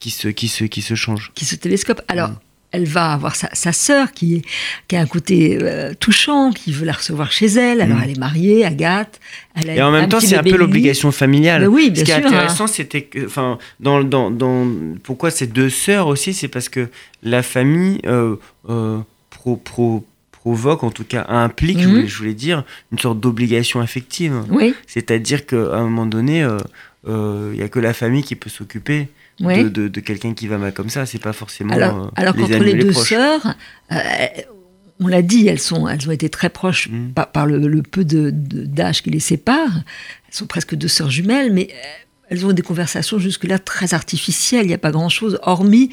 [0.00, 1.30] qui se, qui se, qui se changent.
[1.34, 2.02] qui se télescope.
[2.08, 2.36] Alors, Mhm.
[2.72, 4.42] Elle va avoir sa, sa sœur qui, est-
[4.88, 7.80] qui a un côté euh, touchant, qui veut la recevoir chez elle.
[7.80, 8.02] Alors, Mhm.
[8.04, 9.20] elle est mariée, Agathe.
[9.54, 11.60] Elle a Et en même temps, c'est un peu l'obligation familiale.
[11.62, 12.26] Mais oui, Ce bien qui est hein.
[12.26, 14.66] intéressant, c'était que, enfin, dans, dans, dans,
[15.02, 16.88] pourquoi ces deux sœurs aussi, c'est parce que
[17.22, 18.36] la famille euh,
[18.68, 18.98] euh,
[19.30, 21.94] pro, pro- provoque, en tout cas implique, je, Mhm.
[21.94, 24.34] voulais, je voulais dire, une sorte d'obligation affective.
[24.50, 26.46] Oui, C'est-à-dire qu'à un moment donné,
[27.06, 29.08] il y a que la famille qui peut s'occuper
[29.40, 29.64] oui.
[29.64, 31.06] de, de, de quelqu'un qui va mal comme ça.
[31.06, 33.08] C'est pas forcément Alors, euh, alors les qu'entre les deux proches.
[33.08, 33.54] sœurs,
[33.92, 33.96] euh,
[35.00, 37.12] on l'a dit, elles, sont, elles ont été très proches Mhm.
[37.12, 39.70] par, par le, le peu de- d'âge qui les sépare.
[40.28, 41.76] Elles sont presque deux sœurs jumelles, mais euh,
[42.28, 44.64] elles ont des conversations jusque-là très artificielles.
[44.64, 45.90] Il n'y a pas grand-chose, hormis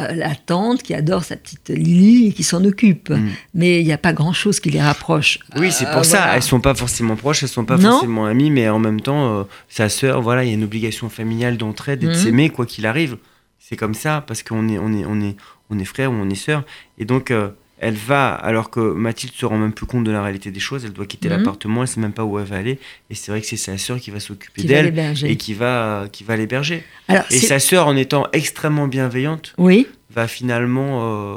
[0.00, 3.10] euh, la tante qui adore sa petite Lily et qui s'en occupe.
[3.10, 3.28] Mm.
[3.54, 5.38] Mais il n'y a pas grand-chose qui les rapproche.
[5.56, 6.18] Oui, c'est Euh, pour ça.
[6.18, 6.36] voilà.
[6.36, 7.90] Elles sont pas forcément proches, elles sont pas Non.
[7.92, 11.08] forcément amies, mais en même temps, euh, sa sœur, voilà, il y a une obligation
[11.08, 12.16] familiale d'entraide et de Mhm.
[12.16, 13.16] s'aimer quoi qu'il arrive.
[13.58, 15.36] C'est comme ça parce qu'on est, on est, on est,
[15.70, 16.64] on est frères ou on est sœurs.
[16.98, 20.22] Et donc, euh, elle va, alors que Mathilde se rend même plus compte de la
[20.22, 20.84] réalité des choses.
[20.84, 21.36] Elle doit quitter Mhm.
[21.38, 22.78] l'appartement, elle sait même pas où elle va aller.
[23.10, 24.92] Et c'est vrai que c'est sa sœur qui va s'occuper d'elle
[25.24, 26.84] et qui va, qui va l'héberger.
[27.30, 31.36] Et sa sœur, en étant extrêmement bienveillante, Oui, va finalement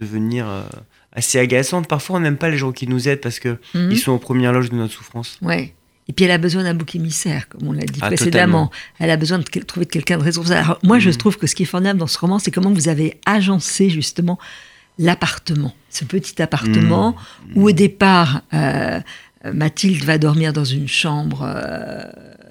[0.00, 0.62] devenir euh,
[1.12, 1.88] assez agaçante.
[1.88, 3.90] Parfois, on n'aime pas les gens qui nous aident parce que mhm.
[3.90, 5.38] ils sont aux premières loges de notre souffrance.
[5.42, 5.74] Ouais.
[6.06, 8.70] Et puis elle a besoin d'un bouc émissaire, comme on l'a dit Ah, précédemment.
[8.98, 10.60] Elle a besoin de trouver quelqu'un de responsable.
[10.62, 11.16] Alors, moi, je Mhm.
[11.16, 14.38] trouve que ce qui est formidable dans ce roman, c'est comment vous avez agencé justement
[14.98, 17.16] l'appartement, ce petit appartement
[17.48, 17.52] Mhm.
[17.62, 19.00] où au départ euh,
[19.52, 22.02] Mathilde va dormir dans une chambre euh,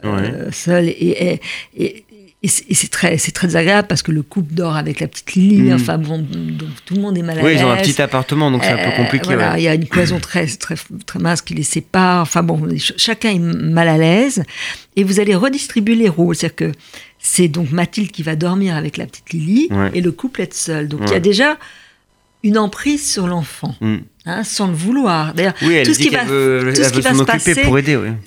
[0.03, 0.51] Ouais.
[0.51, 1.39] seule et,
[1.75, 2.05] et, et-
[2.45, 5.61] et c'est très, c'est très agréable parce que le couple dort avec la petite Lily.
[5.69, 5.73] Mhm.
[5.75, 7.87] Enfin bon, donc tout le monde est mal à Oui, ils ont un l'aise.
[7.87, 9.27] petit appartement, donc c'est un peu Euh, compliqué.
[9.27, 9.61] voilà, ouais.
[9.61, 10.75] Il y a une cloison très, très,
[11.05, 12.21] très mince qui les sépare.
[12.23, 14.43] Enfin bon, ch- chacun est mal à l'aise.
[14.97, 16.35] Et vous allez redistribuer les rôles.
[16.35, 16.71] C'est-à-dire que
[17.17, 19.91] c'est donc Mathilde qui va dormir avec la petite Lily Ouais.
[19.93, 20.89] et le couple est seul.
[20.89, 21.57] Donc il y a déjà
[22.43, 23.95] une emprise sur l'enfant, Mm.
[24.25, 25.33] hein, sans le vouloir.
[25.33, 27.53] D'ailleurs, Oui, tout ce qui va- veut, tout ce qui va se passer,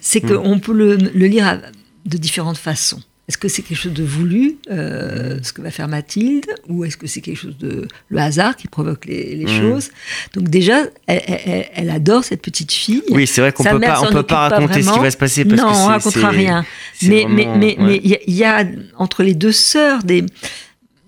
[0.00, 0.28] c'est Mm.
[0.42, 1.60] qu'on peut le, le lire
[2.06, 3.00] de différentes façons.
[3.28, 4.72] Est-ce que c'est quelque chose de voulu, Mm.
[4.72, 8.54] euh, ce que va faire Mathilde, ou est-ce que c'est quelque chose de le hasard
[8.56, 9.60] qui provoque les, les Mm.
[9.60, 9.90] choses?
[10.34, 13.02] Donc déjà, elle, elle- elle adore cette petite fille.
[13.10, 15.16] Oui, c'est vrai qu'on peut pas, on peut pas pas raconter ce qui va se
[15.16, 16.64] passer parce non, que on racontera rien.
[17.02, 17.84] Mais mais vraiment- mais ouais.
[17.84, 18.64] mais il y a- il y, a
[18.96, 20.24] entre les deux sœurs des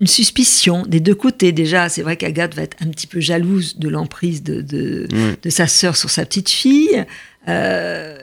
[0.01, 1.53] une suspicion des deux côtés.
[1.53, 5.09] Déjà, c'est vrai qu'Agathe va être un petit peu jalouse de l'emprise de, de,
[5.43, 7.05] de sa sœur sur sa petite fille.
[7.49, 8.17] Euh,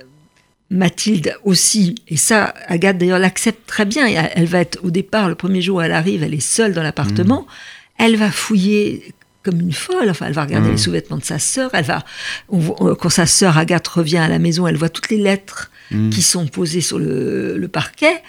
[0.71, 4.07] Mathilde aussi, et ça, Agathe d'ailleurs l'accepte très bien.
[4.07, 6.73] Elle elle va être au départ, le premier jour où elle arrive, elle est seule
[6.73, 7.41] dans l'appartement.
[7.41, 8.03] Mm.
[8.03, 10.09] Elle va fouiller comme une folle.
[10.09, 10.71] Enfin, elle va regarder Mm.
[10.71, 11.69] les sous-vêtements de sa sœur.
[11.73, 12.03] Elle va,
[12.49, 15.71] on voit- quand sa sœur Agathe revient à la maison, elle voit toutes les lettres
[15.91, 16.09] Mm.
[16.09, 18.23] qui sont posées sur le, le parquet.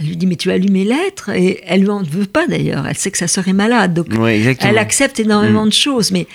[0.00, 2.46] Elle lui dit mais tu as lu mes lettres et elle lui en veut pas
[2.46, 2.86] d'ailleurs.
[2.86, 5.68] Elle sait que sa sœur est malade, donc Ouais, elle accepte énormément Mm.
[5.70, 6.26] de choses, mais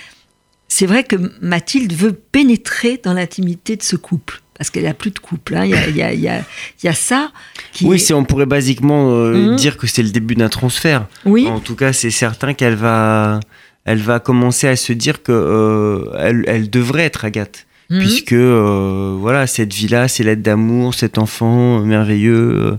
[0.68, 4.42] c'est vrai que Mathilde veut pénétrer dans l'intimité de ce couple.
[4.58, 5.56] Parce qu'elle n'a plus de couple.
[5.56, 5.66] hein.
[5.66, 6.44] Il y, a, il y a- il y a-
[6.82, 7.32] il y a ça
[7.74, 7.86] qui.
[7.86, 9.56] Oui, est- c'est- on pourrait basiquement euh, Mhm.
[9.56, 11.08] dire que c'est le début d'un transfert.
[11.26, 13.40] oui, En tout cas, c'est certain qu'elle va,
[13.86, 18.00] elle va commencer à se dire que euh, elle, elle devrait être Agathe, Mhm.
[18.00, 22.56] puisque euh, voilà, cette vie-là, c'est l'aide d'amour, cet enfant merveilleux.
[22.62, 22.76] euh,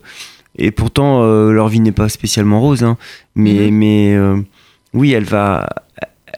[0.57, 2.97] et pourtant, euh, leur vie n'est pas spécialement rose, hein.
[3.35, 3.77] mais, Mhm.
[3.79, 4.37] mais euh,
[4.93, 5.69] oui, elle va,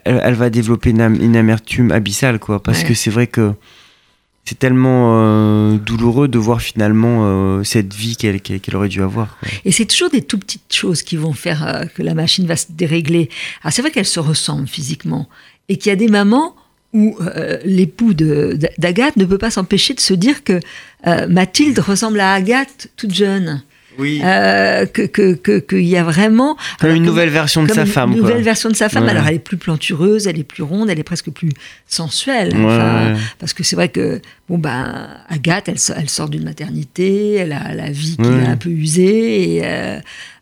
[0.05, 2.89] elle, elle va développer une, am- une amertume abyssale, quoi, parce Ouais.
[2.89, 3.53] que c'est vrai que
[4.45, 9.37] c'est tellement euh, douloureux de voir finalement cette vie qu'elle qu'elle- qu'elle aurait dû avoir.
[9.39, 9.49] quoi.
[9.65, 12.67] Et c'est toujours des tout petites choses qui vont faire que la machine va se
[12.71, 13.29] dérégler.
[13.63, 15.29] Alors c'est vrai qu'elles se ressemblent physiquement
[15.69, 16.55] et qu'il y a des mamans
[16.93, 20.61] où euh, l'époux d'Agathe ne peut pas s'empêcher de se dire que
[21.09, 23.63] euh, Mathilde ressemble à Agathe toute jeune.
[23.99, 24.21] Oui.
[24.25, 27.83] Euh, que que que- qu'il y a vraiment Comme alors une nouvelle version de sa
[27.83, 28.11] une femme.
[28.15, 28.43] nouvelle quoi.
[28.43, 29.05] version de sa femme.
[29.05, 29.11] Ouais.
[29.11, 31.51] Alors elle est plus plantureuse, elle est plus ronde, elle est presque plus
[31.87, 32.55] sensuelle.
[32.57, 33.15] Ouais, Enfin.
[33.39, 37.53] Parce que c'est vrai que bon ben Agathe, elle, sort- elle sort d'une maternité, elle
[37.53, 39.99] a la vie qui l'a un peu usée et euh,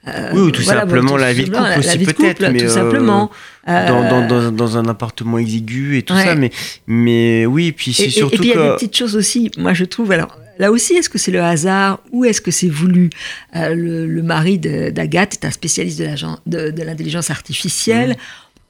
[0.09, 2.40] euh, Oui, ou tout voilà, simplement bon, tout la vie de couple la- aussi peut-être,
[2.51, 3.31] mais, tout euh, simplement.
[3.67, 6.25] dans, dans, Euh, dans, dans un appartement exigu et tout Ouais.
[6.25, 6.51] ça, mais,
[6.87, 9.73] mais oui, puis c'est surtout et puis il y a des petites choses aussi, moi
[9.73, 13.11] je trouve, alors là aussi, est-ce que c'est le hasard ou est-ce que c'est voulu?
[13.57, 18.17] Euh, le, le mari d'Agathe est un spécialiste de l'intelligence artificielle.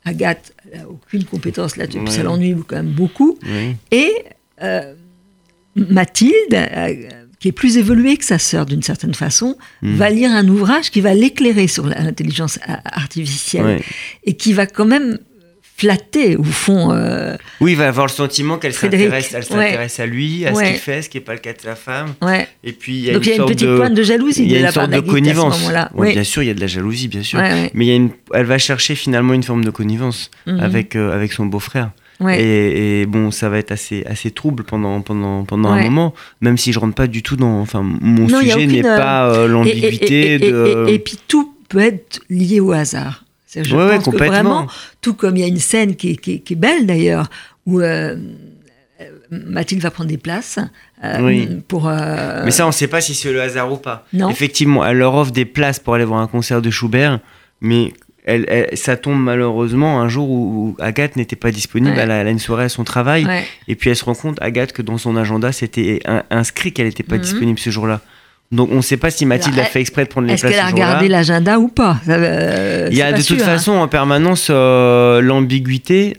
[0.05, 2.19] Agathe n'a aucune compétence là-dessus, puis ça.
[2.19, 2.25] Ouais.
[2.25, 3.39] l'ennuie quand même beaucoup.
[3.91, 4.13] Et
[4.63, 4.95] euh,
[5.77, 6.95] Mathilde, euh,
[7.41, 9.95] qui est plus évoluée que sa sœur d'une certaine façon, Mm.
[9.97, 13.83] va lire un ouvrage qui va l'éclairer sur l'intelligence artificielle Ouais.
[14.25, 15.19] et qui va quand même
[15.77, 16.93] flatter, au fond.
[16.93, 19.43] euh, Oui, il va avoir le sentiment qu'elle s'intéresse, elle ouais.
[19.43, 20.69] s'intéresse à lui, à ce Ouais.
[20.71, 22.15] qu'il fait, ce qui n'est pas le cas de sa femme.
[22.23, 22.47] ouais.
[22.63, 24.03] Et puis il y a Donc il y a une sorte petite de, pointe de
[24.03, 25.71] jalousie il y a la une sorte de à ce connivence.
[25.95, 26.13] Oui.
[26.13, 27.41] Bien sûr, il y a de la jalousie, bien sûr.
[27.41, 30.61] Mais il y a une, elle va chercher finalement une forme de connivence Mhm.
[30.61, 31.91] avec, euh, avec son beau-frère.
[32.21, 32.41] Ouais.
[32.41, 36.57] Et, et bon, ça va être assez, assez trouble pendant, pendant, pendant un moment, même
[36.57, 37.61] si je rentre pas du tout dans.
[37.61, 40.85] Enfin, mon Non, sujet n'est euh, pas euh, l'ambiguïté et, et- de.
[40.89, 43.24] et- et puis tout peut être lié au hasard.
[43.63, 44.67] Je Ouais, ouais, pense que vraiment,
[45.01, 47.29] tout comme il y a une scène qui est, qui est- qui est belle d'ailleurs,
[47.67, 48.17] où euh,
[49.31, 50.59] Mathilde va prendre des places
[51.03, 51.49] euh, Oui.
[51.69, 51.89] pour.
[51.89, 54.07] euh, Mais ça, on ne sait pas si c'est le hasard ou pas.
[54.13, 54.29] Non.
[54.31, 57.19] Effectivement, elle leur offre des places pour aller voir un concert de Schubert,
[57.61, 57.93] mais
[58.25, 61.95] elle, elle- ça tombe malheureusement un jour où, où Agathe n'était pas disponible.
[61.97, 62.03] Ouais.
[62.03, 63.27] Elle, a, elle a une soirée à son travail,
[63.69, 66.87] et puis elle se rend compte, Agathe, que dans son agenda, c'était in- inscrit qu'elle
[66.87, 67.23] n'était pas Mhm.
[67.23, 68.01] disponible ce jour-là.
[68.53, 70.45] Donc on ne sait pas si Mathilde a fait exprès de prendre les places.
[70.45, 73.45] Est-ce qu'elle a regardé l'agenda ou pas euh, Il y a de toute hein.
[73.45, 76.17] façon en permanence euh, l'ambiguïté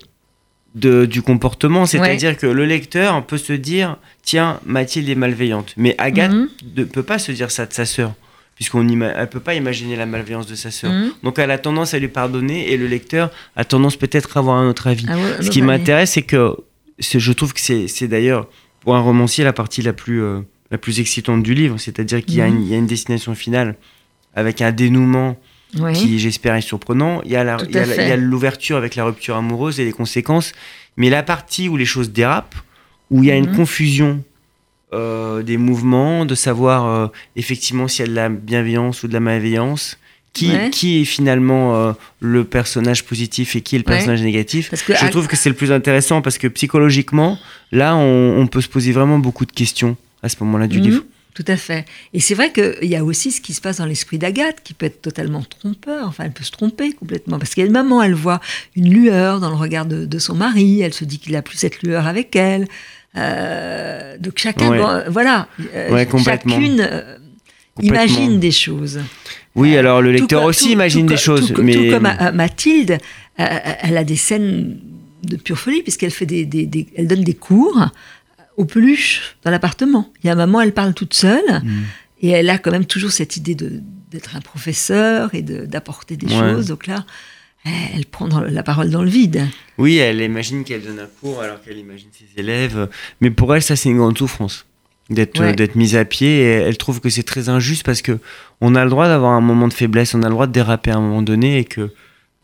[0.76, 6.34] du comportement, c'est-à-dire que le lecteur peut se dire tiens Mathilde est malveillante, mais Agathe
[6.34, 6.50] mhm.
[6.76, 8.14] ne peut pas se dire ça de sa sœur
[8.56, 10.92] puisqu'on ne peut pas imaginer la malveillance de sa sœur.
[10.92, 11.12] Mhm.
[11.24, 14.58] Donc elle a tendance à lui pardonner et le lecteur a tendance peut-être à avoir
[14.58, 15.06] un autre avis.
[15.10, 16.56] Ah Ce qui m'intéresse, c'est que
[17.00, 18.48] je trouve que c'est d'ailleurs
[18.82, 20.40] pour un romancier la partie la plus euh,
[20.72, 22.88] la plus excitante du livre, c'est-à-dire qu'il y, a une mhm.
[22.88, 23.76] destination finale
[24.36, 25.38] avec un dénouement
[25.94, 27.22] qui, j'espère, est surprenant.
[27.26, 30.54] Il y a l'ouverture avec la rupture amoureuse et les conséquences,
[30.98, 32.56] mais la partie où les choses dérapent,
[33.12, 33.56] où il y a une mhm.
[33.56, 34.24] confusion
[34.94, 39.14] euh, des mouvements, de savoir euh, effectivement s'il y a de la bienveillance ou de
[39.14, 39.98] la malveillance,
[40.34, 44.70] qui, qui est finalement euh, le personnage positif et qui est le personnage négatif.
[44.74, 47.38] Je trouve que c'est le plus intéressant parce que psychologiquement,
[47.72, 50.84] là, on peut se poser vraiment beaucoup de questions à ce moment-là du mhm.
[50.84, 51.04] livre.
[51.36, 51.86] Tout à fait.
[52.14, 54.74] Et c'est vrai qu'il y a aussi ce qui se passe dans l'esprit d'Agathe, qui
[54.74, 56.08] peut être totalement trompeur.
[56.08, 57.40] Enfin, elle peut se tromper complètement.
[57.40, 58.40] Parce qu'elle, maman, elle voit
[58.78, 60.80] une lueur dans le regard de, son mari.
[60.82, 62.68] Elle se dit qu'il a plus cette lueur avec elle.
[63.18, 67.18] Euh, donc chacun, voilà, euh, chacune euh,
[67.82, 69.02] imagine des choses.
[69.56, 71.54] Oui, alors le lecteur aussi imagine des choses.
[71.54, 71.90] Tout, mais...
[71.92, 72.98] comme Mathilde,
[73.38, 74.80] elle a des scènes
[75.24, 77.90] de pure folie puisqu'elle fait des, des, elle donne des cours
[78.58, 80.12] aux peluches dans l'appartement.
[80.24, 81.84] Il y a un moment, elle parle toute seule mm.
[82.22, 86.68] et elle a quand même toujours cette idée d'être un professeur et d'apporter des choses.
[86.68, 87.06] Donc là,
[87.66, 89.48] elle prend la parole dans le vide.
[89.78, 92.90] Oui, elle imagine qu'elle donne un cours alors qu'elle imagine ses élèves.
[93.22, 94.66] Mais pour elle, ça, c'est une grande souffrance
[95.10, 96.40] d'être d'être mise à pied.
[96.42, 98.20] Et elle trouve que c'est très injuste parce que
[98.62, 100.92] on a le droit d'avoir un moment de faiblesse, on a le droit de déraper
[100.92, 101.92] à un moment donné et que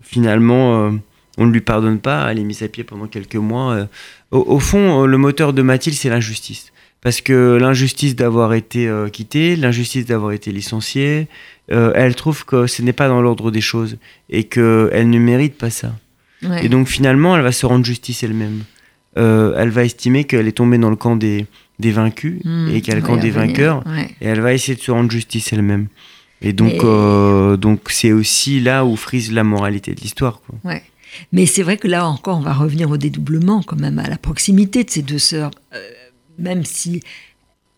[0.02, 0.88] finalement.
[0.88, 0.92] Euh,
[1.38, 3.74] on ne lui pardonne pas, elle est mise à pied pendant quelques mois.
[3.74, 3.86] Euh.
[4.32, 6.72] Au, fond, euh, le moteur de Mathilde, c'est l'injustice.
[7.02, 11.28] Parce que l'injustice d'avoir été euh, quittée, l'injustice d'avoir été licenciée,
[11.70, 13.98] elle trouve que ce n'est pas dans l'ordre des choses
[14.30, 15.94] et qu'elle ne mérite pas ça.
[16.62, 18.64] Et donc finalement, elle va se rendre justice elle-même.
[19.16, 21.48] elle va estimer qu'elle est tombée dans le camp des,
[21.80, 22.72] vaincus mmh.
[22.74, 23.86] et qu'elle est le camp des vainqueurs.
[24.20, 25.88] Et elle va essayer de se rendre justice elle-même.
[26.42, 26.84] Et donc,
[27.58, 30.42] donc c'est aussi là où frise la moralité de l'histoire.
[30.66, 30.84] Ouais.
[31.32, 34.18] Mais c'est vrai que là encore, on va revenir au dédoublement, quand même, à la
[34.18, 35.90] proximité de ces deux sœurs, euh,
[36.38, 37.02] même si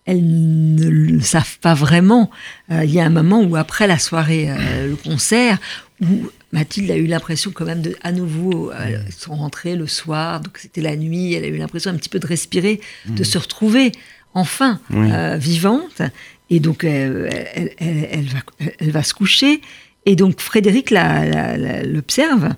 [0.06, 2.30] elles ne le savent pas vraiment.
[2.72, 5.60] Euh, il y a un moment où, après la soirée, euh, le concert,
[6.02, 10.42] où Mathilde a eu l'impression quand même de, à nouveau, elles sont rentrées le soir,
[10.42, 13.26] donc c'était la nuit, elle a eu l'impression un petit peu de respirer, de mmh.
[13.26, 13.92] se retrouver
[14.34, 14.80] enfin
[15.38, 16.02] vivante.
[16.50, 17.30] Et donc, elle,
[18.28, 18.40] va,
[18.80, 19.62] elle, va, se coucher.
[20.06, 22.50] Et donc, Frédéric l'observe.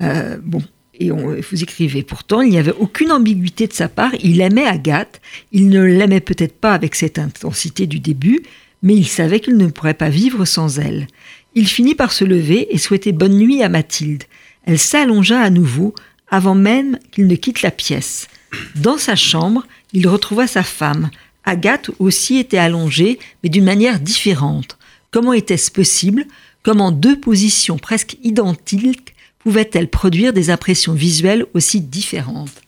[0.00, 0.62] Euh, bon,
[0.98, 4.12] et vous écrivez, pourtant, il n'y avait aucune ambiguïté de sa part.
[4.22, 5.20] Il aimait Agathe.
[5.50, 8.42] Il ne l'aimait peut-être pas avec cette intensité du début,
[8.82, 11.08] mais il savait qu'il ne pourrait pas vivre sans elle.
[11.56, 14.24] Il finit par se lever et souhaitait bonne nuit à Mathilde.
[14.66, 15.94] Elle s'allongea à nouveau,
[16.28, 18.28] avant même qu'il ne quitte la pièce.
[18.76, 21.10] Dans sa chambre, il retrouva sa femme.
[21.44, 24.78] Agathe aussi était allongée, mais d'une manière différente.
[25.10, 26.24] Comment était-ce possible?
[26.62, 29.13] Comment deux positions presque identiques
[29.44, 32.62] pouvait-elle produire des impressions visuelles aussi différentes?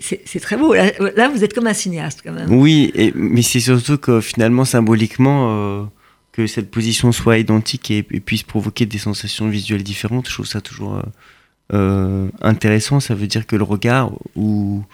[0.00, 0.72] C'est très beau.
[0.72, 2.52] Là, vous êtes comme un cinéaste quand même.
[2.52, 5.84] Oui, mais c'est surtout que finalement, symboliquement, euh,
[6.30, 10.60] que cette position soit identique et, puisse provoquer des sensations visuelles différentes, je trouve ça
[10.60, 11.02] toujours euh,
[11.72, 13.00] euh, intéressant.
[13.00, 14.84] Ça veut dire que le regard ou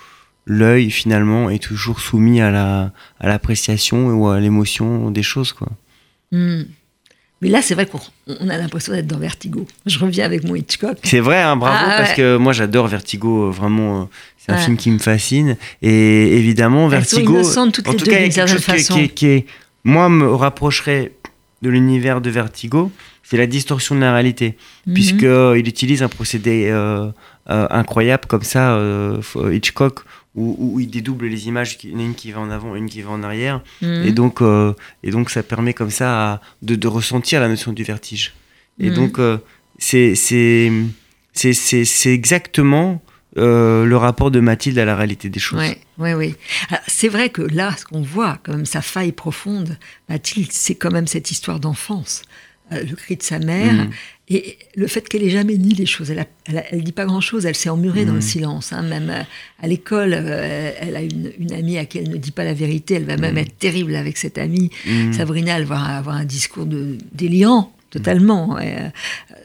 [0.47, 5.53] l'œil, finalement, est toujours soumis à l'appréciation ou à l'émotion des choses.
[5.53, 5.69] Quoi.
[6.33, 6.63] Hmm.
[7.43, 7.99] Mais là, c'est vrai qu'on
[8.49, 9.67] a l'impression d'être dans Vertigo.
[9.85, 10.97] Je reviens avec mon Hitchcock.
[11.03, 14.05] C'est vrai, hein, bravo, ah, parce que moi j'adore Vertigo, euh, vraiment, euh,
[14.39, 15.57] c'est un film qui me fascine.
[15.83, 17.43] Et évidemment, Vertigo.
[17.57, 19.45] En tout deux, cas, quelque chose qui,
[19.85, 21.13] moi, me rapprocherait
[21.61, 22.91] de l'univers de Vertigo,
[23.23, 24.95] c'est la distorsion de la réalité, mhm.
[24.95, 27.11] puisqu'il utilise un procédé euh,
[27.47, 28.81] incroyable comme ça,
[29.53, 30.01] Hitchcock,
[30.37, 33.63] où, il dédouble les images, une qui va en avant, une qui va en arrière.
[33.81, 34.05] Mhm.
[34.07, 38.35] Et, donc, euh, et donc, ça permet comme ça de, ressentir la notion du vertige.
[38.79, 38.95] Et mhm.
[38.97, 39.39] donc, euh,
[39.79, 40.71] c'est c'est
[42.07, 43.03] exactement
[43.39, 45.61] euh, le rapport de Mathilde à la réalité des choses.
[45.61, 46.35] Oui, oui, oui.
[46.87, 51.07] C'est vrai que là, ce qu'on voit, comme sa faille profonde, Mathilde, c'est quand même
[51.07, 52.23] cette histoire d'enfance.
[52.71, 53.91] le cri de sa mère, mhm.
[54.29, 57.55] Et le fait qu'elle ait jamais dit les choses, elle, elle, dit pas grand-chose, elle
[57.55, 58.23] s'est emmurée dans le mmh.
[58.23, 58.73] silence.
[58.73, 58.83] Hein.
[58.83, 59.23] Même euh,
[59.63, 62.95] à, l'école, euh, elle a une, amie à qui elle ne dit pas la vérité,
[62.95, 63.39] elle va même mmh.
[63.39, 64.71] être terrible avec cette amie.
[64.85, 65.13] Mmh.
[65.13, 68.59] Sabrina, elle va avoir un discours de, déliant, totalement.
[68.59, 68.89] Euh,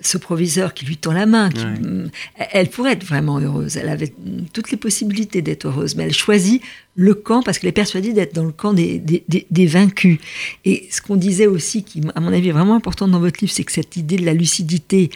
[0.01, 2.09] ce proviseur qui lui tend la main, mm,
[2.51, 3.77] elle pourrait être vraiment heureuse.
[3.77, 4.13] Elle avait
[4.53, 6.61] toutes les possibilités d'être heureuse, mais elle choisit
[6.95, 10.19] le camp parce qu'elle est persuadée d'être dans le camp des, vaincus.
[10.65, 13.53] Et ce qu'on disait aussi, qui à mon avis est vraiment important dans votre livre,
[13.53, 15.09] c'est que cette idée de la lucidité,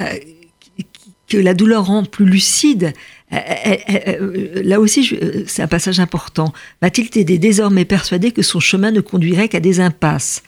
[0.00, 0.06] euh,
[1.28, 2.92] que la douleur rend plus lucide,
[3.30, 6.52] là aussi, c'est un passage important.
[6.82, 10.42] Mathilde était désormais persuadée que son chemin ne conduirait qu'à des impasses.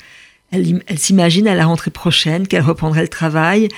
[0.53, 3.69] Elle, s'imagine à la rentrée prochaine qu'elle reprendrait le travail,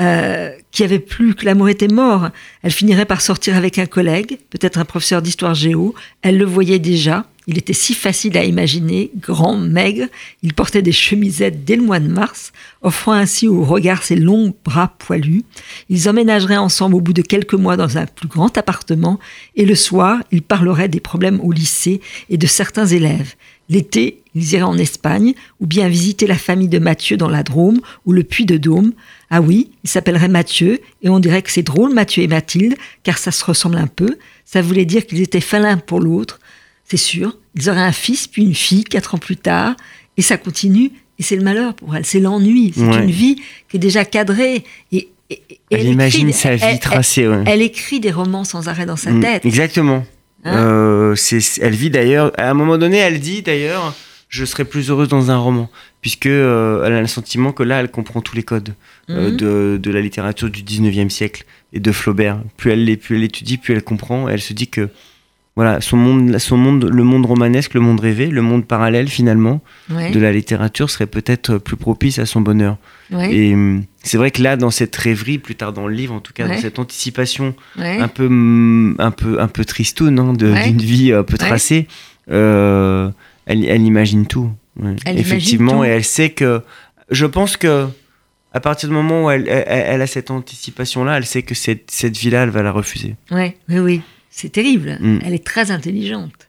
[0.00, 2.30] euh, qu'il n'y avait plus, que l'amour était mort.
[2.62, 5.94] Elle finirait par sortir avec un collègue, peut-être un professeur d'histoire géo.
[6.22, 7.26] Elle le voyait déjà.
[7.48, 10.06] Il était si facile à imaginer, grand, maigre.
[10.42, 12.52] Il portait des chemisettes dès le mois de mars,
[12.82, 15.44] offrant ainsi au regard ses longs bras poilus.
[15.88, 19.20] Ils emménageraient ensemble au bout de quelques mois dans un plus grand appartement,
[19.54, 22.00] et le soir, ils parleraient des problèmes au lycée
[22.30, 23.36] et de certains élèves.
[23.68, 27.80] L'été, ils iraient en Espagne ou bien visiter la famille de Mathieu dans la Drôme
[28.04, 28.92] ou le Puy de Dôme.
[29.30, 33.18] Ah oui, il s'appellerait Mathieu et on dirait que c'est drôle Mathieu et Mathilde car
[33.18, 34.18] ça se ressemble un peu.
[34.44, 36.38] Ça voulait dire qu'ils étaient faits l'un pour l'autre.
[36.84, 39.74] C'est sûr, ils auraient un fils puis une fille quatre ans plus tard
[40.16, 43.36] et ça continue et c'est le malheur pour elle, c'est l'ennui, c'est une vie
[43.68, 45.08] qui est déjà cadrée et,
[45.70, 47.28] elle, imagine sa vie tracée.
[47.46, 49.44] Elle, écrit des romans sans arrêt dans sa mm, tête.
[49.44, 50.04] Exactement.
[50.46, 51.16] Hein euh,
[51.60, 53.94] elle vit d'ailleurs, à un moment donné, elle dit d'ailleurs,
[54.28, 55.68] je serais plus heureuse dans un roman,
[56.00, 58.74] puisque euh, elle a le sentiment que là, elle comprend tous les codes
[59.10, 59.36] euh, mhm.
[59.36, 62.38] de, de, la littérature du 19e siècle et de Flaubert.
[62.56, 64.28] Plus elle, plus elle étudie, plus elle comprend.
[64.28, 64.88] Elle se dit que
[65.56, 69.62] voilà, son monde, son monde, le monde romanesque, le monde rêvé, le monde parallèle finalement
[69.88, 72.76] de la littérature serait peut-être plus propice à son bonheur.
[73.10, 76.20] Et hum, c'est vrai que là, dans cette rêverie, plus tard dans le livre, en
[76.20, 81.12] tout cas, dans cette anticipation un peu, un peu, un peu tristoune hein, d'une vie
[81.12, 81.88] un peu tracée,
[82.30, 83.10] euh,
[83.46, 84.50] elle, elle, imagine tout.
[85.06, 86.62] Effectivement, et elle sait que,
[87.10, 87.86] je pense que
[88.52, 92.16] à partir du moment où elle, elle, a cette anticipation-là, elle sait que cette, cette
[92.16, 93.16] vie-là, elle va la refuser.
[93.30, 94.00] Oui, oui, oui.
[94.30, 94.98] C'est terrible.
[95.00, 95.18] Mm.
[95.24, 96.48] Elle est très intelligente.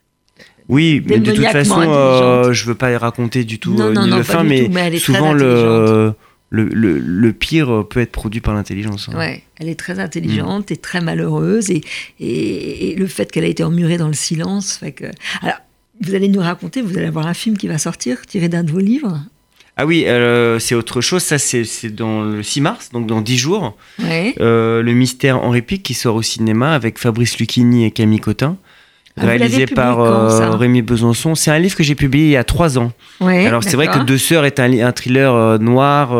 [0.70, 4.24] Oui, mais de toute façon, euh, je veux pas raconter du tout euh, ni le
[4.24, 6.14] fin, mais, souvent le,
[6.50, 9.10] le, le, pire peut être produit par l'intelligence.
[9.10, 9.18] Hein.
[9.18, 11.84] Ouais, elle est très intelligente et très malheureuse, et,
[12.20, 15.06] et, le fait qu'elle a été emmurée dans le silence fait que.
[15.42, 15.58] Alors,
[16.02, 18.72] vous allez nous raconter, vous allez avoir un film qui va sortir tiré d'un de
[18.72, 19.20] vos livres.
[19.80, 21.22] Ah oui, euh, c'est autre chose.
[21.22, 23.78] Ça, c'est dans le 6 mars, donc dans 10 jours.
[24.02, 28.58] Euh, le mystère Henri Pic qui sort au cinéma avec Fabrice Lucchini et Camille Cotin.
[29.18, 31.36] Ah, réalisé par euh, Rémi Besançon.
[31.36, 32.92] C'est un livre que j'ai publié il y a 3 ans.
[33.22, 36.16] Alors c'est vrai que Deux Sœurs est un, un thriller noir,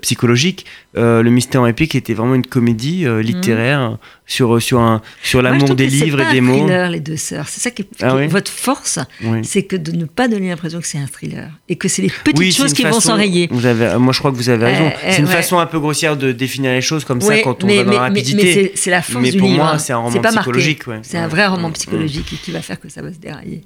[0.00, 0.66] psychologique.
[0.94, 5.86] le mystère Henri Pic était vraiment une comédie littéraire sur, sur, un, sur l'amour des
[5.86, 6.54] livres et des mots.
[6.54, 7.48] C'est thriller, les deux sœurs.
[7.48, 8.98] C'est ça qui est, ah votre force,
[9.42, 12.12] c'est que de ne pas donner l'impression que c'est un thriller et que c'est les
[12.24, 13.48] petites choses qui vont s'enrayer.
[13.50, 14.86] Vous avez, moi, je crois que vous avez raison.
[14.86, 17.66] Euh, c'est une façon un peu grossière de définir les choses comme ça quand on
[17.66, 18.44] va dans la rapidité.
[18.44, 20.82] Mais, c'est la force mais pour moi, c'est un roman psychologique.
[21.02, 23.62] C'est un vrai roman psychologique qui va faire que ça va se dérailler.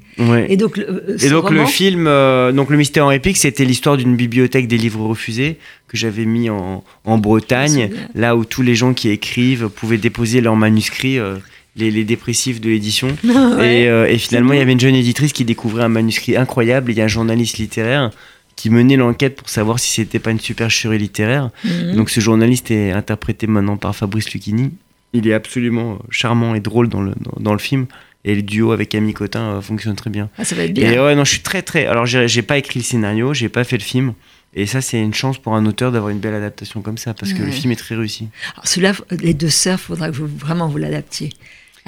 [0.48, 3.96] Et donc, le, et donc le film, euh, donc le mystère en épique, c'était l'histoire
[3.96, 8.74] d'une bibliothèque des livres refusés que j'avais mis en, en Bretagne, là où tous les
[8.74, 11.18] gens qui écrivent pouvaient déposer leurs manuscrits.
[11.18, 11.36] Euh,
[11.78, 13.08] les, dépressifs de l'édition.
[13.58, 16.90] Euh, et, finalement, il y avait une jeune éditrice qui découvrait un manuscrit incroyable.
[16.90, 18.10] Et il y a un journaliste littéraire
[18.56, 21.50] qui menait l'enquête pour savoir si c'était pas une supercherie littéraire.
[21.64, 21.94] Mhm.
[21.94, 24.72] Donc ce journaliste est interprété maintenant par Fabrice Lucchini.
[25.12, 27.86] Il est absolument charmant et drôle dans le, dans, le film.
[28.24, 30.28] Et le duo avec Camille Cotin euh, fonctionne très bien.
[30.38, 30.92] Ah, ça va être bien.
[30.92, 31.86] Et ouais, non, je suis très très.
[31.86, 34.12] Alors, j'ai pas écrit le scénario, j'ai pas fait le film.
[34.54, 37.32] Et ça, c'est une chance pour un auteur d'avoir une belle adaptation comme ça, parce
[37.32, 38.28] que le film est très réussi.
[38.64, 41.30] Celui-là, les deux sœurs, il faudra que vous, vraiment vous l'adaptiez.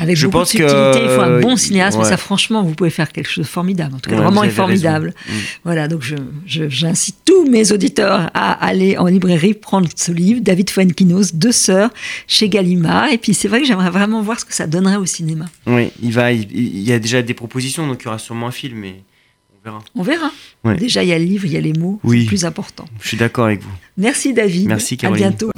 [0.01, 2.75] Avec je beaucoup pense de subtilité, il faut un bon cinéaste, mais ça, franchement, vous
[2.75, 3.95] pouvez faire quelque chose de formidable.
[3.95, 5.15] En tout cas, le roman est formidable.
[5.27, 5.33] Mm.
[5.65, 6.03] Voilà, donc
[6.47, 11.91] j'incite tous mes auditeurs à aller en librairie prendre ce livre, David Fuenquinos, Deux sœurs,
[12.27, 13.13] chez Gallimard.
[13.13, 15.47] Et puis, c'est vrai que j'aimerais vraiment voir ce que ça donnerait au cinéma.
[15.67, 18.53] Oui, il, va, il, y a déjà des propositions, donc il y aura sûrement un
[18.53, 19.03] film, mais
[19.61, 19.85] on verra.
[19.95, 20.31] On verra.
[20.79, 22.19] Déjà, il y a le livre, il y a les mots, oui.
[22.19, 22.85] c'est le plus important.
[23.01, 23.71] Je suis d'accord avec vous.
[23.97, 24.69] Merci, David.
[24.69, 25.25] Merci, Caroline.
[25.25, 25.51] À bientôt.